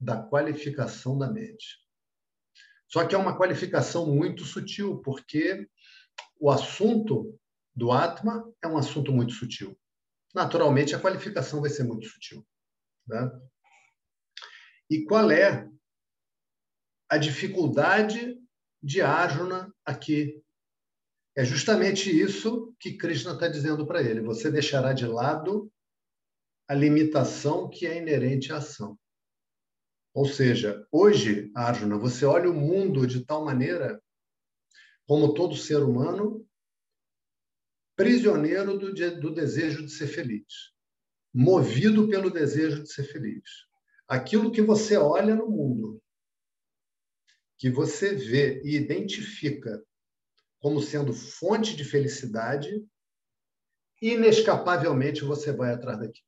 [0.00, 1.84] Da qualificação da mente.
[2.88, 5.68] Só que é uma qualificação muito sutil, porque
[6.38, 7.38] o assunto
[7.74, 9.78] do Atma é um assunto muito sutil.
[10.34, 12.46] Naturalmente, a qualificação vai ser muito sutil.
[13.06, 13.30] Né?
[14.90, 15.68] E qual é
[17.08, 18.38] a dificuldade
[18.82, 20.42] de Arjuna aqui?
[21.36, 24.20] É justamente isso que Krishna está dizendo para ele.
[24.22, 25.70] Você deixará de lado
[26.68, 28.98] a limitação que é inerente à ação.
[30.14, 34.02] Ou seja, hoje, Arjuna, você olha o mundo de tal maneira,
[35.06, 36.46] como todo ser humano,
[37.94, 40.72] prisioneiro do, do desejo de ser feliz,
[41.32, 43.66] movido pelo desejo de ser feliz.
[44.08, 46.02] Aquilo que você olha no mundo,
[47.56, 49.82] que você vê e identifica
[50.58, 52.84] como sendo fonte de felicidade,
[54.02, 56.26] inescapavelmente você vai atrás daquilo.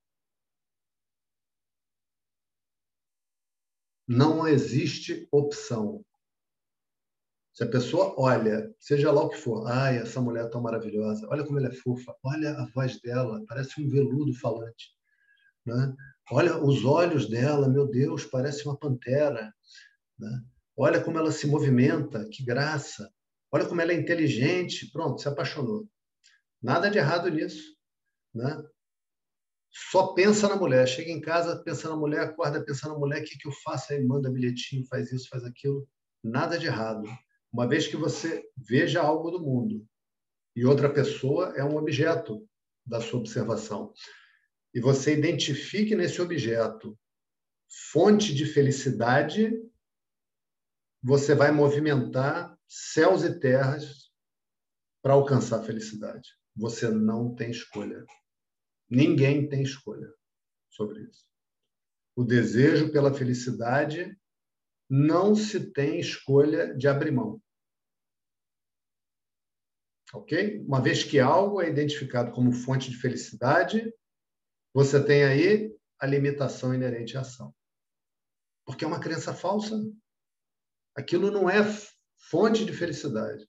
[4.08, 6.02] não existe opção.
[7.58, 11.26] Se a pessoa olha, seja lá o que for, ai, essa mulher é tão maravilhosa,
[11.28, 14.94] olha como ela é fofa, olha a voz dela, parece um veludo falante.
[15.66, 15.92] Né?
[16.30, 19.52] Olha os olhos dela, meu Deus, parece uma pantera.
[20.16, 20.40] Né?
[20.76, 23.12] Olha como ela se movimenta, que graça.
[23.50, 24.88] Olha como ela é inteligente.
[24.92, 25.90] Pronto, se apaixonou.
[26.62, 27.74] Nada de errado nisso.
[28.32, 28.56] Né?
[29.90, 30.86] só pensa na mulher.
[30.86, 33.92] Chega em casa, pensa na mulher, acorda, pensa na mulher, o que, que eu faço?
[33.92, 35.88] Aí manda bilhetinho, faz isso, faz aquilo.
[36.22, 37.02] Nada de errado.
[37.52, 39.86] Uma vez que você veja algo do mundo
[40.54, 42.46] e outra pessoa é um objeto
[42.84, 43.92] da sua observação,
[44.74, 46.98] e você identifique nesse objeto
[47.92, 49.52] fonte de felicidade,
[51.02, 54.10] você vai movimentar céus e terras
[55.02, 56.28] para alcançar a felicidade.
[56.56, 58.04] Você não tem escolha.
[58.90, 60.12] Ninguém tem escolha
[60.70, 61.26] sobre isso.
[62.16, 64.18] O desejo pela felicidade
[64.88, 67.40] não se tem escolha de abrir mão.
[70.12, 70.64] Ok?
[70.66, 73.92] Uma vez que algo é identificado como fonte de felicidade,
[74.72, 77.54] você tem aí a limitação inerente à ação.
[78.64, 79.76] Porque é uma crença falsa.
[80.96, 81.60] Aquilo não é
[82.30, 83.46] fonte de felicidade.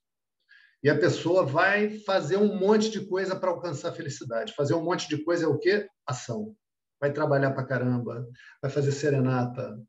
[0.81, 4.53] E a pessoa vai fazer um monte de coisa para alcançar a felicidade.
[4.53, 5.89] Fazer um monte de coisa é o quê?
[6.05, 6.55] Ação.
[6.99, 8.27] Vai trabalhar para caramba,
[8.61, 9.81] vai fazer serenata,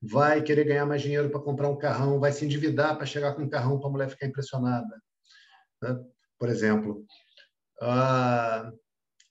[0.00, 3.42] vai querer ganhar mais dinheiro para comprar um carrão, vai se endividar para chegar com
[3.42, 5.02] um carrão para a mulher ficar impressionada.
[5.82, 5.96] Né?
[6.38, 7.04] Por exemplo,
[7.80, 8.70] ah,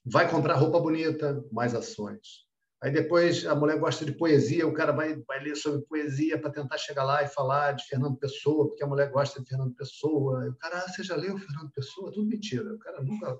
[0.05, 2.45] vai comprar roupa bonita, mais ações.
[2.81, 6.51] Aí depois a mulher gosta de poesia, o cara vai, vai ler sobre poesia para
[6.51, 10.47] tentar chegar lá e falar de Fernando Pessoa, porque a mulher gosta de Fernando Pessoa.
[10.47, 12.11] o cara, ah, você já leu Fernando Pessoa?
[12.11, 12.71] Tudo mentira.
[12.71, 13.35] O cara nunca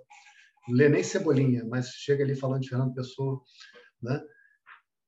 [0.69, 3.39] lê nem Cebolinha, mas chega ali falando de Fernando Pessoa.
[4.01, 4.19] Né?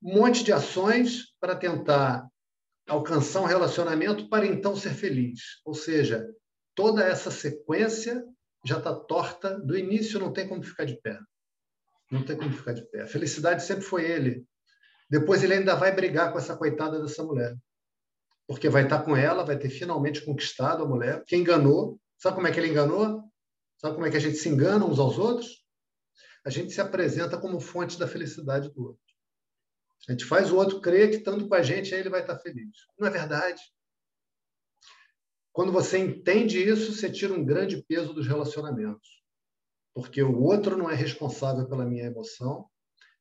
[0.02, 2.26] Um monte de ações para tentar
[2.88, 5.60] alcançar um relacionamento para então ser feliz.
[5.64, 6.26] Ou seja,
[6.74, 8.24] toda essa sequência
[8.64, 11.18] já está torta, do início não tem como ficar de pé.
[12.10, 13.02] Não tem como ficar de pé.
[13.02, 14.44] A felicidade sempre foi ele.
[15.08, 17.56] Depois ele ainda vai brigar com essa coitada dessa mulher.
[18.46, 22.00] Porque vai estar com ela, vai ter finalmente conquistado a mulher, que enganou.
[22.18, 23.24] Sabe como é que ele enganou?
[23.78, 25.64] Sabe como é que a gente se engana uns aos outros?
[26.44, 29.09] A gente se apresenta como fonte da felicidade do outro.
[30.08, 32.70] A gente faz o outro crer que estando com a gente, ele vai estar feliz.
[32.98, 33.60] Não é verdade.
[35.52, 39.20] Quando você entende isso, você tira um grande peso dos relacionamentos
[39.94, 42.66] porque o outro não é responsável pela minha emoção,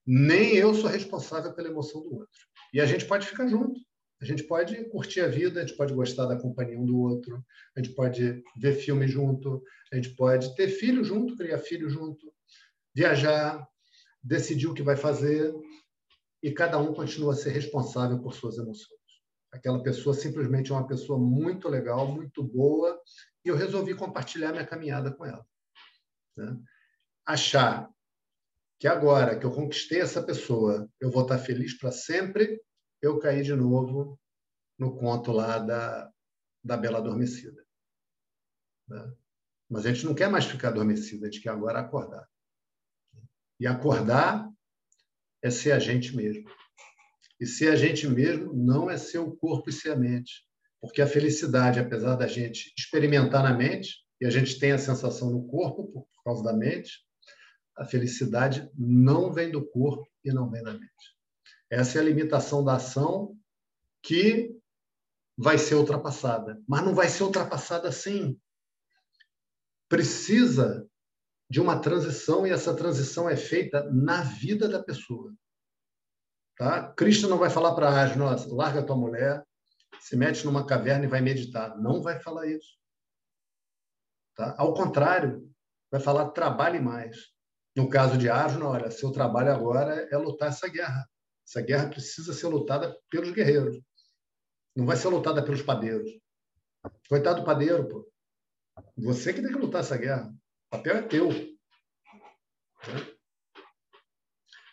[0.06, 2.40] nem eu sou responsável pela emoção do outro.
[2.74, 3.80] E a gente pode ficar junto.
[4.22, 7.42] A gente pode curtir a vida, a gente pode gostar da companhia um do outro,
[7.76, 9.64] a gente pode ver filme junto,
[9.94, 12.30] a gente pode ter filho junto, criar filho junto,
[12.94, 13.66] viajar,
[14.22, 15.54] decidir o que vai fazer,
[16.42, 19.00] e cada um continua a ser responsável por suas emoções.
[19.52, 23.02] Aquela pessoa simplesmente é uma pessoa muito legal, muito boa,
[23.44, 25.46] e eu resolvi compartilhar minha caminhada com ela.
[26.38, 26.58] Né?
[27.26, 27.90] Achar
[28.80, 32.62] que agora que eu conquistei essa pessoa, eu vou estar feliz para sempre,
[33.02, 34.20] eu caí de novo
[34.78, 36.12] no conto lá da,
[36.64, 37.66] da Bela Adormecida.
[38.88, 39.14] Né?
[39.70, 42.28] Mas a gente não quer mais ficar adormecida, a gente quer agora acordar.
[43.60, 44.50] E acordar
[45.42, 46.50] é ser a gente mesmo.
[47.40, 50.46] E ser a gente mesmo não é ser o corpo e ser a mente.
[50.82, 55.30] Porque a felicidade, apesar da gente experimentar na mente, e a gente tem a sensação
[55.30, 57.06] no corpo por causa da mente,
[57.78, 61.16] a felicidade não vem do corpo e não vem da mente.
[61.70, 63.38] Essa é a limitação da ação
[64.04, 64.54] que
[65.38, 66.62] vai ser ultrapassada.
[66.68, 68.38] Mas não vai ser ultrapassada assim.
[69.88, 70.86] Precisa
[71.50, 75.34] de uma transição e essa transição é feita na vida da pessoa.
[76.58, 76.94] Tá?
[76.94, 79.44] Cristo não vai falar para a nossa, larga tua mulher,
[80.00, 81.78] se mete numa caverna e vai meditar.
[81.78, 82.78] Não vai falar isso.
[84.36, 84.56] Tá?
[84.58, 85.50] Ao contrário,
[85.92, 87.18] vai falar trabalhe mais.
[87.76, 91.10] No caso de Arjuna, olha, seu trabalho agora é lutar essa guerra.
[91.48, 93.80] Essa guerra precisa ser lutada pelos guerreiros.
[94.76, 96.12] Não vai ser lutada pelos padeiros.
[97.08, 98.10] Coitado do padeiro, pô.
[98.98, 100.34] Você que tem que lutar essa guerra.
[100.72, 101.30] O papel é teu.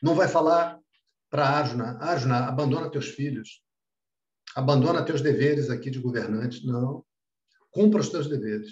[0.02, 0.78] Não vai falar
[1.30, 3.62] para Arjuna, Arjuna, abandona teus filhos.
[4.54, 6.66] Abandona teus deveres aqui de governante.
[6.66, 7.02] Não.
[7.70, 8.70] Cumpra os teus deveres.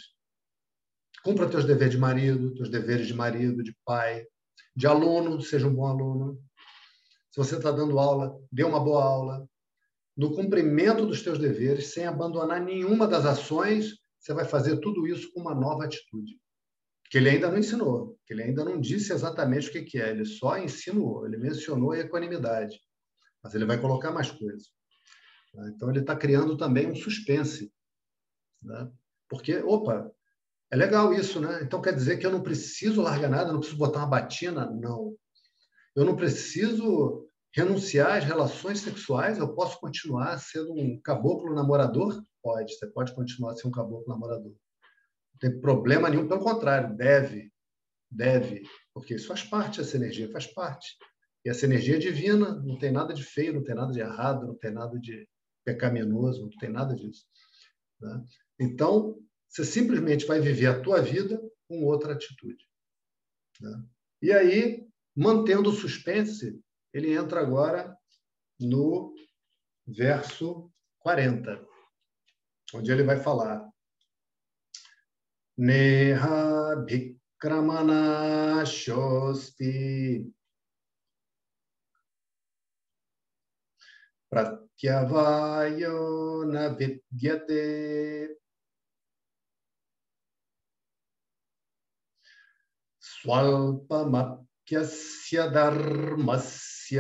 [1.23, 4.27] Cumpra teus deveres de marido, teus deveres de marido, de pai,
[4.77, 6.39] de aluno, seja um bom aluno.
[7.31, 9.49] Se você está dando aula, dê uma boa aula.
[10.15, 15.33] No cumprimento dos teus deveres, sem abandonar nenhuma das ações, você vai fazer tudo isso
[15.33, 16.39] com uma nova atitude.
[17.11, 20.25] Que ele ainda não ensinou, que ele ainda não disse exatamente o que, é, ele
[20.25, 22.81] só ensinou, ele mencionou a equanimidade,
[23.43, 24.73] mas ele vai colocar mais coisas.
[25.69, 27.73] Então, ele está criando também um suspense.
[28.61, 28.91] Né?
[29.29, 30.11] Porque, opa,
[30.75, 31.61] é legal isso, né?
[31.63, 34.69] Então quer dizer que eu não preciso largar nada, não preciso botar uma batina?
[34.71, 35.15] Não.
[35.95, 42.21] Eu não preciso renunciar às relações sexuais, eu posso continuar sendo um caboclo namorador?
[42.43, 44.53] Pode, você pode continuar sendo um caboclo namorador.
[45.35, 47.53] Não tem problema nenhum, pelo contrário, deve,
[48.11, 48.63] deve,
[48.93, 50.97] porque isso faz parte, essa energia faz parte.
[51.45, 54.47] E essa energia é divina, não tem nada de feio, não tem nada de errado,
[54.47, 55.29] não tem nada de
[55.65, 57.27] pecaminoso, não tem nada disso.
[58.01, 58.25] Né?
[58.59, 59.19] Então,
[59.49, 62.65] você simplesmente vai viver a tua vida com outra atitude.
[63.61, 63.85] Né?
[64.23, 66.59] E aí, mantendo o suspense,
[66.93, 67.95] ele entra agora
[68.59, 69.15] no
[69.87, 70.71] verso
[71.01, 71.63] 40,
[72.75, 73.69] onde ele vai falar
[75.58, 80.26] Neha Bhikramana Shospi
[84.32, 85.98] Pratyavayo
[86.52, 88.28] na vidyate
[93.22, 94.16] स्वल्पमप्यस्य
[95.56, 96.98] धर्मस्य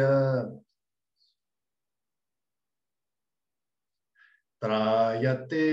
[4.63, 5.65] त्रायते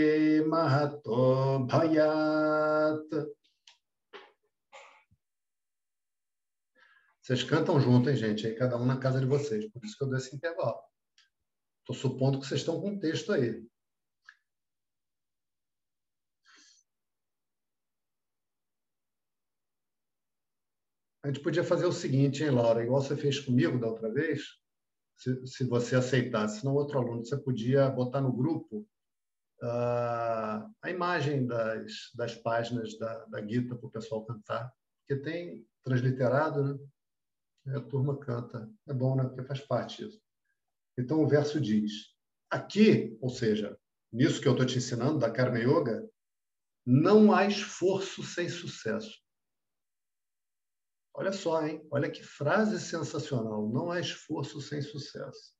[0.49, 1.23] महतो
[1.71, 3.15] भयात्
[7.27, 8.47] Vocês cantam junto, hein, gente?
[8.47, 9.69] Aí cada um na casa de vocês.
[9.73, 10.79] Por isso que eu dou esse intervalo.
[11.81, 13.67] Estou supondo que vocês estão com texto aí.
[21.25, 22.85] A gente podia fazer o seguinte, hein, Laura?
[22.85, 24.60] Igual você fez comigo da outra vez,
[25.22, 28.88] se, se você aceitasse, não outro aluno, você podia botar no grupo
[29.62, 35.64] uh, a imagem das, das páginas da, da Gita para o pessoal cantar, porque tem
[35.84, 36.64] transliterado,
[37.66, 37.78] né?
[37.78, 38.68] A turma canta.
[38.88, 39.24] É bom, né?
[39.24, 40.20] Porque faz parte disso.
[40.98, 42.16] Então, o verso diz:
[42.50, 43.78] aqui, ou seja,
[44.12, 46.10] nisso que eu estou te ensinando, da Karma Yoga,
[46.84, 49.22] não há esforço sem sucesso.
[51.14, 51.86] Olha só, hein?
[51.92, 53.70] Olha que frase sensacional.
[53.70, 55.54] Não há esforço sem sucesso.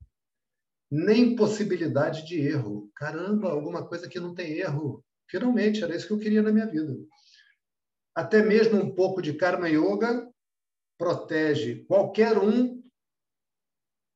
[0.90, 2.90] Nem possibilidade de erro.
[2.94, 5.04] Caramba, alguma coisa que não tem erro.
[5.28, 6.94] Finalmente, era isso que eu queria na minha vida.
[8.14, 10.30] Até mesmo um pouco de Karma Yoga
[10.98, 12.82] protege qualquer um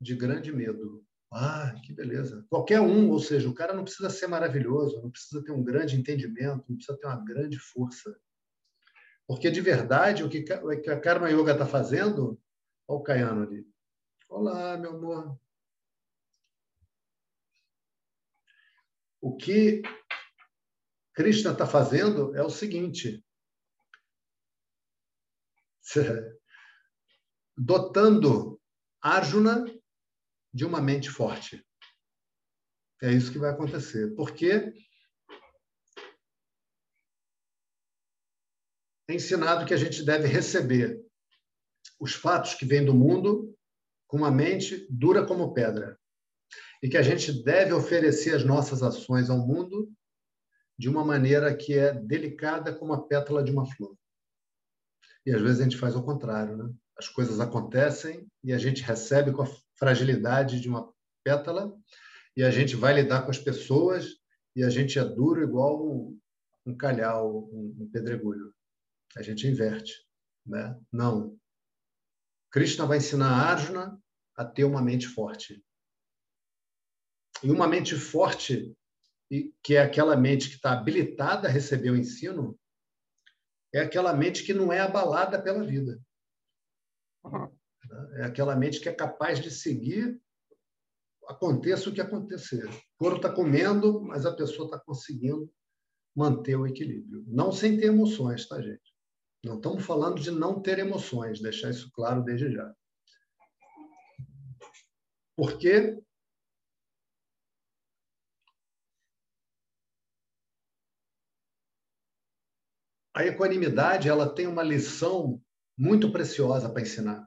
[0.01, 1.05] de grande medo.
[1.32, 2.47] Ah, que beleza.
[2.49, 5.97] Qualquer um, ou seja, o cara não precisa ser maravilhoso, não precisa ter um grande
[5.97, 8.16] entendimento, não precisa ter uma grande força.
[9.27, 10.45] Porque, de verdade, o que
[10.91, 12.41] a Karma Yoga está fazendo...
[12.89, 13.68] Olha o Caiano ali.
[14.29, 15.41] Olá, meu amor.
[19.20, 19.83] O que
[21.12, 23.24] Krishna está fazendo é o seguinte:
[27.57, 28.61] dotando
[29.01, 29.64] Arjuna
[30.55, 31.66] de uma mente forte.
[33.03, 34.14] É isso que vai acontecer.
[34.14, 34.72] Porque
[39.09, 41.00] ensinado que a gente deve receber
[41.98, 43.54] os fatos que vêm do mundo
[44.07, 45.98] com uma mente dura como pedra.
[46.82, 49.90] E que a gente deve oferecer as nossas ações ao mundo
[50.78, 53.96] de uma maneira que é delicada como a pétala de uma flor.
[55.24, 56.72] E às vezes a gente faz o contrário, né?
[56.96, 60.92] As coisas acontecem e a gente recebe com a fragilidade de uma
[61.24, 61.76] pétala
[62.36, 64.07] e a gente vai lidar com as pessoas
[64.54, 66.18] e a gente é duro igual
[66.64, 68.54] um, calhau, um pedregulho.
[69.16, 70.06] A gente inverte,
[70.44, 70.78] né?
[70.92, 71.38] Não.
[72.50, 74.00] Krishna vai ensinar a Arjuna
[74.36, 75.64] a ter uma mente forte.
[77.42, 78.76] E uma mente forte,
[79.62, 82.58] que é aquela mente que está habilitada a receber o ensino,
[83.74, 86.00] é aquela mente que não é abalada pela vida.
[88.18, 90.20] É aquela mente que é capaz de seguir,
[91.28, 92.66] aconteça o que acontecer.
[92.66, 95.52] O couro está comendo, mas a pessoa está conseguindo
[96.14, 97.24] manter o equilíbrio.
[97.26, 98.95] Não sem ter emoções, tá, gente?
[99.47, 102.74] Não estamos falando de não ter emoções, deixar isso claro desde já.
[105.36, 106.03] Porque
[113.14, 115.40] a equanimidade ela tem uma lição
[115.78, 117.24] muito preciosa para ensinar.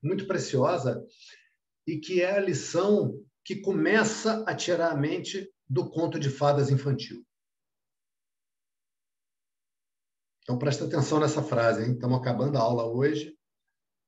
[0.00, 1.04] Muito preciosa
[1.88, 6.70] e que é a lição que começa a tirar a mente do conto de fadas
[6.70, 7.26] infantil.
[10.50, 11.92] Então presta atenção nessa frase, hein?
[11.92, 13.38] Estamos acabando a aula hoje.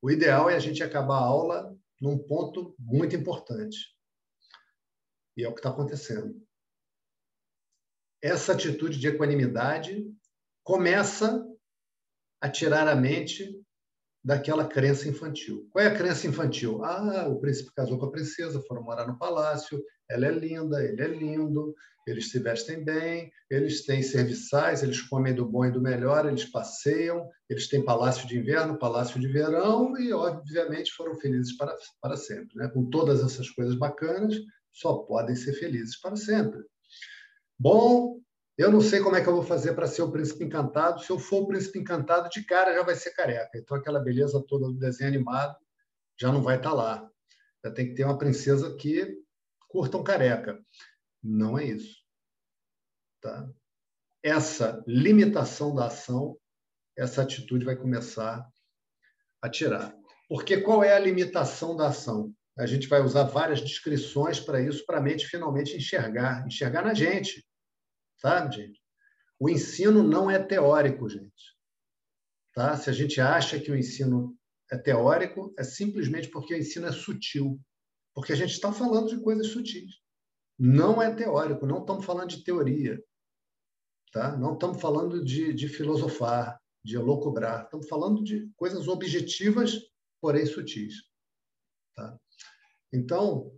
[0.03, 3.97] O ideal é a gente acabar a aula num ponto muito importante.
[5.37, 6.45] E é o que está acontecendo.
[8.21, 10.05] Essa atitude de equanimidade
[10.65, 11.47] começa
[12.41, 13.65] a tirar a mente
[14.25, 15.69] daquela crença infantil.
[15.71, 16.85] Qual é a crença infantil?
[16.85, 21.03] Ah, o príncipe casou com a princesa, foram morar no palácio, ela é linda, ele
[21.03, 21.75] é lindo,
[22.07, 26.45] eles se vestem bem, eles têm serviçais, eles comem do bom e do melhor, eles
[26.45, 32.17] passeiam, eles têm palácio de inverno, palácio de verão e, obviamente, foram felizes para, para
[32.17, 32.57] sempre.
[32.57, 32.69] Né?
[32.69, 34.37] Com todas essas coisas bacanas,
[34.73, 36.61] só podem ser felizes para sempre.
[37.59, 38.21] Bom,
[38.57, 41.03] eu não sei como é que eu vou fazer para ser o príncipe encantado.
[41.03, 43.57] Se eu for o príncipe encantado, de cara já vai ser careca.
[43.57, 45.57] Então, aquela beleza toda do desenho animado
[46.21, 47.11] já não vai estar tá lá.
[47.65, 49.19] Já tem que ter uma princesa que
[49.69, 50.63] curta um careca.
[51.23, 51.97] Não é isso.
[53.21, 53.49] Tá?
[54.23, 56.37] Essa limitação da ação,
[56.97, 58.47] essa atitude vai começar
[59.41, 59.97] a tirar.
[60.29, 62.35] Porque qual é a limitação da ação?
[62.59, 66.93] A gente vai usar várias descrições para isso, para a mente finalmente enxergar, enxergar na
[66.93, 67.43] gente
[68.23, 68.81] tá, gente?
[69.39, 71.57] O ensino não é teórico, gente.
[72.55, 72.77] Tá?
[72.77, 74.39] Se a gente acha que o ensino
[74.71, 77.61] é teórico, é simplesmente porque o ensino é sutil.
[78.15, 80.01] Porque a gente está falando de coisas sutis.
[80.59, 83.03] Não é teórico, não estamos falando de teoria.
[84.13, 84.37] Tá?
[84.37, 87.65] Não estamos falando de, de filosofar, de elocubrar.
[87.65, 89.81] Estamos falando de coisas objetivas,
[90.21, 90.95] porém sutis.
[91.97, 92.17] Tá?
[92.93, 93.51] Então,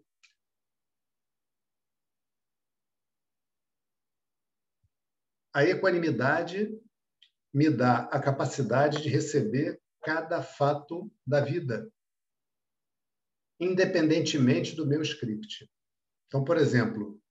[5.55, 6.76] A equanimidade
[7.52, 11.88] me dá a capacidade de receber cada fato da vida,
[13.61, 15.70] independentemente do meu script.
[16.26, 17.22] Então, por exemplo,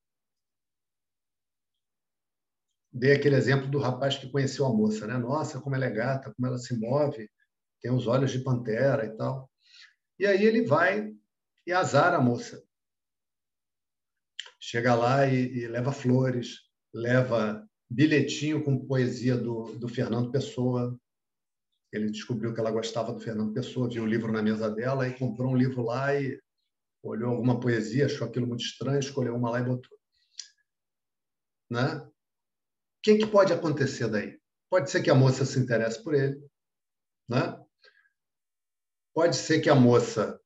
[2.90, 5.18] dei aquele exemplo do rapaz que conheceu a moça, né?
[5.18, 7.30] Nossa, como ela é gata, como ela se move,
[7.82, 9.50] tem os olhos de pantera e tal.
[10.18, 11.14] E aí ele vai
[11.66, 12.64] e azara a moça.
[14.58, 16.60] Chega lá e, e leva flores,
[16.92, 20.98] leva bilhetinho com poesia do, do Fernando Pessoa.
[21.92, 25.16] Ele descobriu que ela gostava do Fernando Pessoa, viu o livro na mesa dela e
[25.16, 26.40] comprou um livro lá e
[27.02, 29.96] olhou alguma poesia, achou aquilo muito estranho, escolheu uma lá e botou.
[31.70, 31.96] Né?
[31.98, 32.12] O
[33.00, 34.40] que, que pode acontecer daí?
[34.68, 36.44] Pode ser que a moça se interesse por ele.
[37.28, 37.56] Né?
[39.14, 40.40] Pode ser que a moça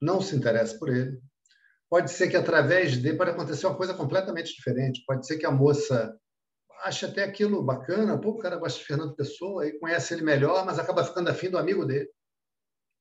[0.00, 1.20] não se interesse por ele.
[1.88, 5.02] Pode ser que através dele pode acontecer uma coisa completamente diferente.
[5.04, 6.16] Pode ser que a moça
[6.82, 10.64] acha até aquilo bacana, pô, o cara gosta de Fernando Pessoa e conhece ele melhor,
[10.64, 12.10] mas acaba ficando afim do amigo dele.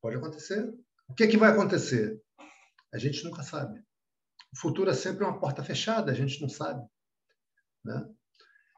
[0.02, 0.74] Pode acontecer.
[1.08, 2.22] O que, é que vai acontecer?
[2.94, 3.80] A gente nunca sabe.
[4.54, 6.86] O futuro é sempre uma porta fechada, a gente não sabe.
[7.84, 8.10] Né?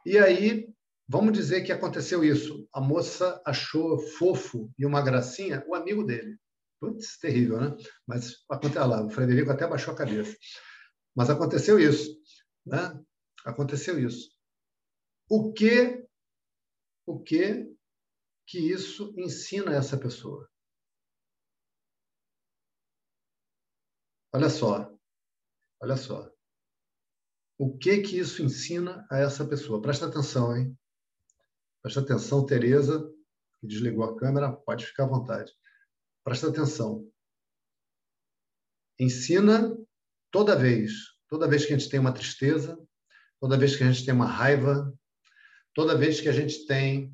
[0.05, 0.67] E aí,
[1.07, 2.67] vamos dizer que aconteceu isso.
[2.73, 6.37] A moça achou fofo e uma gracinha o amigo dele.
[6.79, 7.77] Putz, terrível, né?
[8.07, 10.35] Mas aconteceu lá, o Frederico até baixou a cabeça.
[11.15, 12.17] Mas aconteceu isso.
[12.65, 12.99] Né?
[13.45, 14.30] Aconteceu isso.
[15.33, 16.05] O que,
[17.05, 17.73] o que
[18.45, 20.51] que isso ensina essa pessoa?
[24.33, 24.93] Olha só,
[25.81, 26.29] olha só.
[27.57, 29.81] O que que isso ensina a essa pessoa?
[29.81, 30.77] Presta atenção, hein?
[31.81, 33.09] Presta atenção, Tereza,
[33.61, 35.49] que desligou a câmera, pode ficar à vontade.
[36.25, 37.09] Presta atenção.
[38.99, 39.77] Ensina
[40.29, 40.91] toda vez,
[41.29, 42.77] toda vez que a gente tem uma tristeza,
[43.39, 44.93] toda vez que a gente tem uma raiva,
[45.73, 47.14] toda vez que a gente tem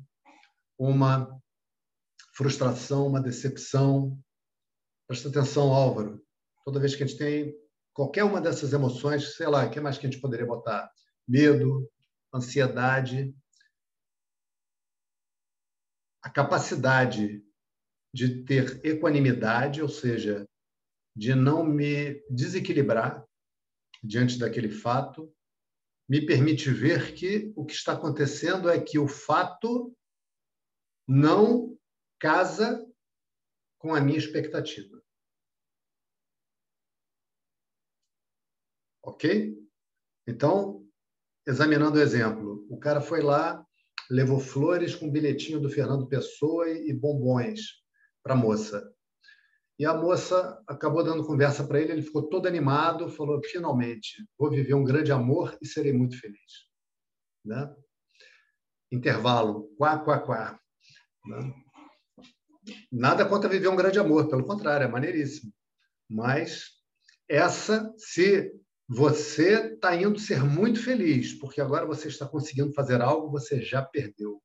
[0.78, 1.28] uma
[2.34, 4.18] frustração, uma decepção.
[5.06, 6.24] Presta atenção, Álvaro.
[6.64, 7.54] Toda vez que a gente tem
[7.92, 10.90] qualquer uma dessas emoções, sei lá, o que mais que a gente poderia botar?
[11.26, 11.90] Medo,
[12.32, 13.34] ansiedade,
[16.22, 17.42] a capacidade
[18.12, 20.48] de ter equanimidade, ou seja,
[21.14, 23.24] de não me desequilibrar
[24.02, 25.34] diante daquele fato,
[26.08, 29.94] me permite ver que o que está acontecendo é que o fato
[31.06, 31.78] não
[32.18, 32.84] casa
[33.78, 35.02] com a minha expectativa.
[39.02, 39.56] Ok?
[40.26, 40.86] Então,
[41.46, 43.64] examinando o exemplo, o cara foi lá,
[44.10, 47.60] levou flores com bilhetinho do Fernando Pessoa e bombons
[48.22, 48.94] para a moça.
[49.78, 54.50] E a moça acabou dando conversa para ele, ele ficou todo animado, falou: finalmente, vou
[54.50, 56.66] viver um grande amor e serei muito feliz.
[57.44, 57.72] Né?
[58.90, 60.60] Intervalo, quá, quá, quá.
[61.26, 61.54] Né?
[62.90, 65.52] Nada contra viver um grande amor, pelo contrário, é maneiríssimo.
[66.10, 66.70] Mas
[67.28, 68.52] essa, se
[68.88, 73.82] você está indo ser muito feliz, porque agora você está conseguindo fazer algo, você já
[73.82, 74.42] perdeu.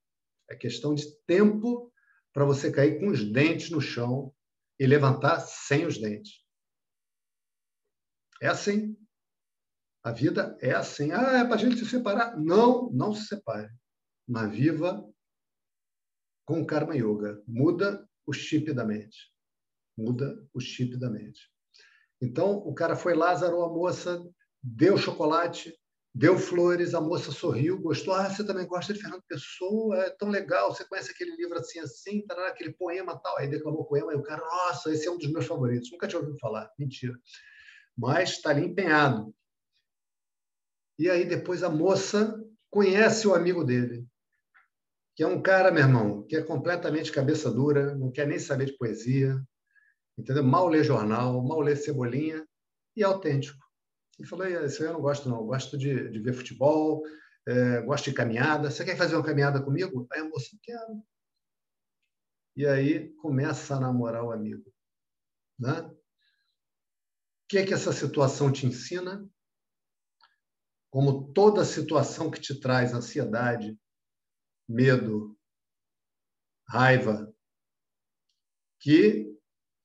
[0.47, 1.91] É questão de tempo
[2.31, 4.31] para você cair com os dentes no chão
[4.79, 6.43] e levantar sem os dentes.
[8.41, 8.97] É assim.
[10.03, 11.11] A vida é assim.
[11.11, 12.37] Ah, é para a gente se separar?
[12.37, 13.71] Não, não se separe.
[14.27, 15.07] Mas viva
[16.45, 17.41] com Karma Yoga.
[17.47, 19.33] Muda o chip da mente.
[19.97, 21.49] Muda o chip da mente.
[22.21, 24.21] Então, o cara foi lá, zarou a moça,
[24.61, 25.77] deu chocolate,
[26.13, 28.13] deu flores, a moça sorriu, gostou.
[28.13, 29.97] Ah, você também gosta de Fernando Pessoa?
[29.97, 30.73] É tão legal.
[30.73, 33.37] Você conhece aquele livro assim, assim, tará, aquele poema tal.
[33.37, 35.91] Aí declamou o poema e o cara, nossa, esse é um dos meus favoritos.
[35.91, 36.69] Nunca tinha ouvido falar.
[36.77, 37.13] Mentira.
[37.97, 39.33] Mas está ali empenhado.
[40.99, 44.07] E aí depois a moça conhece o amigo dele
[45.15, 48.65] que é um cara, meu irmão, que é completamente cabeça dura, não quer nem saber
[48.65, 49.39] de poesia,
[50.17, 50.43] entendeu?
[50.43, 52.47] Mal lê jornal, mal lê cebolinha
[52.95, 53.62] e é autêntico.
[54.19, 55.37] E falou: Isso aí eu não gosto, não.
[55.37, 57.03] Eu gosto de, de ver futebol,
[57.47, 58.69] é, gosto de caminhada.
[58.69, 60.07] Você quer fazer uma caminhada comigo?
[60.11, 61.03] Aí a moça, quero.
[62.55, 64.71] E aí começa a namorar o amigo.
[65.59, 65.81] Né?
[65.81, 65.97] O
[67.47, 69.27] que é que essa situação te ensina?
[70.91, 73.77] Como toda situação que te traz ansiedade,
[74.69, 75.35] medo,
[76.67, 77.33] raiva,
[78.79, 79.35] que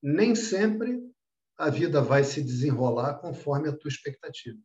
[0.01, 1.08] nem sempre
[1.59, 4.57] a vida vai se desenrolar conforme a tua expectativa.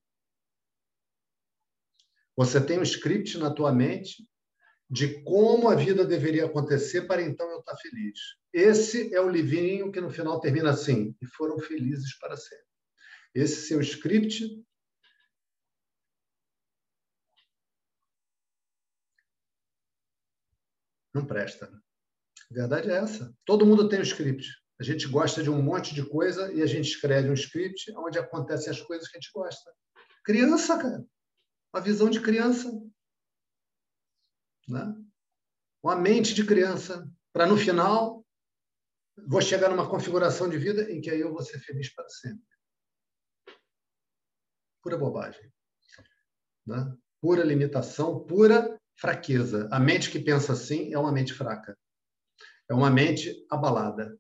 [2.37, 4.25] Você tem um script na tua mente
[4.89, 8.19] de como a vida deveria acontecer para então eu estar feliz.
[8.53, 12.65] Esse é o livrinho que no final termina assim: e foram felizes para sempre.
[13.35, 14.65] Esse seu script
[21.13, 21.67] Não presta.
[22.51, 23.33] A verdade é essa.
[23.45, 24.64] Todo mundo tem um script.
[24.79, 28.19] A gente gosta de um monte de coisa e a gente escreve um script onde
[28.19, 29.73] acontecem as coisas que a gente gosta.
[30.25, 31.05] Criança, cara.
[31.73, 32.71] Uma visão de criança.
[34.69, 34.95] Né?
[35.83, 37.09] Uma mente de criança.
[37.33, 38.25] Para no final,
[39.29, 42.45] vou chegar numa configuração de vida em que aí eu vou ser feliz para sempre.
[44.83, 45.53] Pura bobagem.
[46.67, 46.97] Né?
[47.21, 49.69] Pura limitação, pura fraqueza.
[49.71, 51.79] A mente que pensa assim é uma mente fraca.
[52.69, 54.19] É uma mente abalada.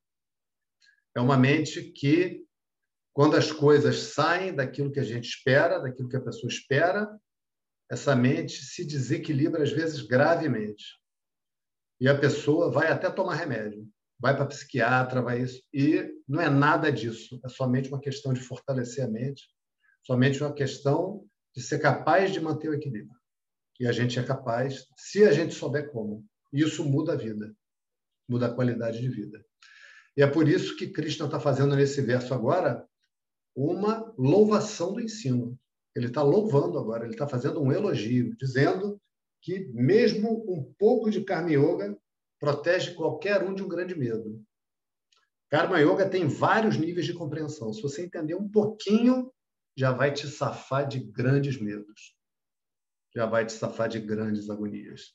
[1.16, 2.44] É uma mente que,
[3.12, 7.08] quando as coisas saem daquilo que a gente espera, daquilo que a pessoa espera,
[7.90, 10.84] essa mente se desequilibra, às vezes, gravemente.
[12.00, 13.88] E a pessoa vai até tomar remédio,
[14.18, 15.62] vai para psiquiatra, vai isso.
[15.72, 17.40] E não é nada disso.
[17.44, 19.44] É somente uma questão de fortalecer a mente,
[20.02, 21.24] somente uma questão
[21.54, 23.18] de ser capaz de manter o equilíbrio.
[23.78, 26.24] E a gente é capaz, se a gente souber como.
[26.52, 27.54] Isso muda a vida,
[28.28, 29.44] muda a qualidade de vida.
[30.16, 32.86] E é por isso que Krishna está fazendo nesse verso agora
[33.54, 35.58] uma louvação do ensino.
[35.94, 39.00] Ele está louvando agora, ele está fazendo um elogio, dizendo
[39.40, 41.96] que mesmo um pouco de Karma Yoga
[42.40, 44.44] protege qualquer um de um grande medo.
[45.50, 47.72] Karma Yoga tem vários níveis de compreensão.
[47.72, 49.32] Se você entender um pouquinho,
[49.76, 52.16] já vai te safar de grandes medos.
[53.14, 55.14] já vai te safar de grandes agonias.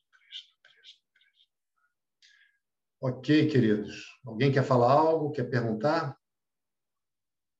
[3.03, 4.19] Ok, queridos.
[4.23, 5.31] Alguém quer falar algo?
[5.31, 6.15] Quer perguntar?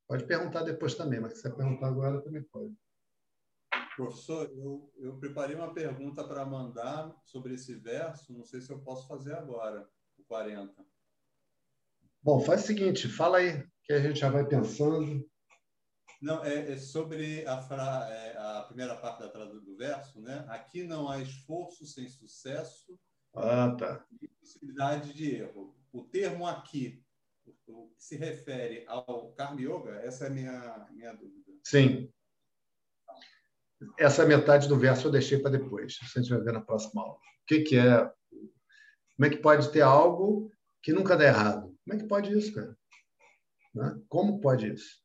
[0.08, 2.76] Pode perguntar depois também, mas se você perguntar agora, também pode.
[3.96, 8.84] Professor, eu, eu preparei uma pergunta para mandar sobre esse verso, não sei se eu
[8.84, 10.76] posso fazer agora, o 40.
[12.22, 15.28] Bom, faz o seguinte, fala aí, que a gente já vai pensando.
[16.22, 20.46] Não, é, é sobre a, fra, é, a primeira parte da do verso, né?
[20.50, 22.96] Aqui não há esforço sem sucesso
[23.34, 24.06] ah, tá.
[24.22, 25.76] e possibilidade de erro.
[25.91, 27.03] O termo aqui,
[27.98, 31.52] se refere ao Karma Yoga, essa é a minha, minha dúvida.
[31.64, 32.12] Sim.
[33.98, 35.98] Essa metade do verso eu deixei para depois.
[36.02, 37.16] A gente vai ver na próxima aula.
[37.16, 38.06] O que, que é?
[39.16, 40.52] Como é que pode ter algo
[40.82, 41.76] que nunca dá errado?
[41.84, 42.78] Como é que pode isso, cara?
[43.74, 44.02] Né?
[44.08, 45.02] Como pode isso?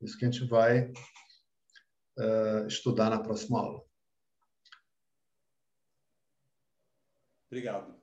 [0.00, 0.90] Isso que a gente vai
[2.18, 3.82] uh, estudar na próxima aula.
[7.52, 7.94] Obrigado.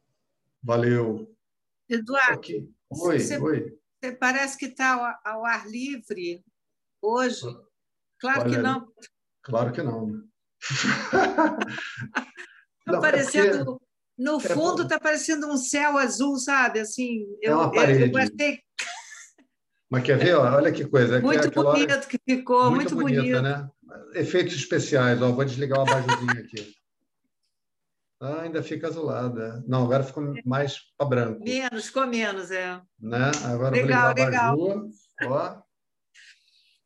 [0.62, 1.36] Valeu.
[1.90, 2.40] Eduardo.
[2.92, 3.76] Oi, você, oi.
[4.00, 6.46] você parece que está ao, ao, ar livre
[7.02, 7.42] hoje.
[8.20, 8.94] Claro Olha, que não.
[9.42, 10.08] Claro que não.
[12.88, 12.96] Né?
[12.98, 13.66] É parecendo.
[13.66, 13.86] porque-
[14.18, 16.80] No é fundo está parecendo um céu azul, sabe?
[16.80, 18.12] Assim, É eu, uma eu, parede.
[18.12, 18.60] eu achei
[19.90, 20.34] Mas quer ver?
[20.36, 21.18] Olha que coisa.
[21.18, 23.42] é muito hora- bonito que ficou, muito, bonita, bonito.
[23.42, 23.70] né?
[24.16, 25.22] Efeitos especiais.
[25.22, 26.76] Ó, vou desligar o abajurzinho aqui.
[28.22, 29.64] Ah, ainda fica azulada.
[29.68, 31.44] Não, agora ficou mais para branco.
[31.44, 32.82] Menos, ficou menos, é.
[33.00, 33.32] Né?
[33.46, 34.58] Agora Legal, legal.
[34.58, 34.90] o abajur.
[35.24, 35.62] Ó,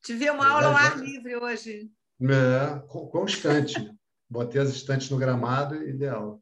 [0.06, 1.90] Tive uma Já, aula ao ar livre hoje.
[2.22, 3.92] É, estante.
[4.30, 6.42] Botei as estantes no gramado, ideal.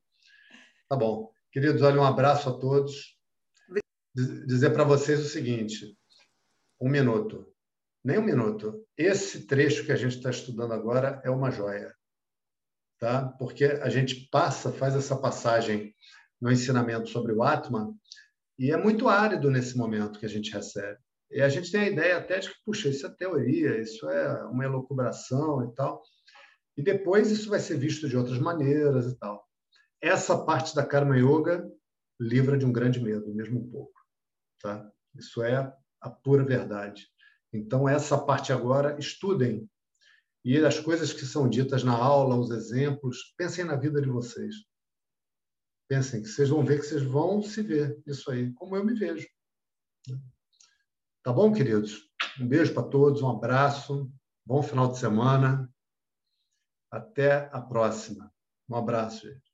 [0.90, 1.32] Tá bom.
[1.52, 3.18] Queridos, olha, um abraço a todos.
[4.14, 5.96] Diz- Dizer para vocês o seguinte:
[6.82, 7.48] um minuto.
[8.04, 8.86] Nem um minuto.
[8.98, 11.96] Esse trecho que a gente está estudando agora é uma joia.
[13.02, 13.30] Tá?
[13.40, 15.92] Porque a gente passa, faz essa passagem
[16.40, 17.96] no ensinamento sobre o Atman,
[18.60, 21.00] e é muito árido nesse momento que a gente recebe.
[21.32, 24.44] E a gente tem a ideia até de que, puxa, isso é teoria, isso é
[24.46, 26.04] uma elucubração e tal.
[26.78, 29.44] E depois isso vai ser visto de outras maneiras e tal.
[30.00, 31.68] Essa parte da Karma Yoga
[32.20, 34.00] livra de um grande medo, mesmo um pouco.
[34.62, 34.88] Tá?
[35.16, 37.08] Isso é a pura verdade.
[37.52, 39.68] Então, essa parte agora, estudem.
[40.44, 44.56] E as coisas que são ditas na aula, os exemplos, pensem na vida de vocês.
[45.88, 48.94] Pensem que vocês vão ver que vocês vão se ver isso aí, como eu me
[48.94, 49.28] vejo.
[51.24, 52.10] Tá bom, queridos?
[52.40, 54.12] Um beijo para todos, um abraço,
[54.46, 55.72] bom final de semana.
[56.90, 58.34] Até a próxima.
[58.68, 59.51] Um abraço, gente.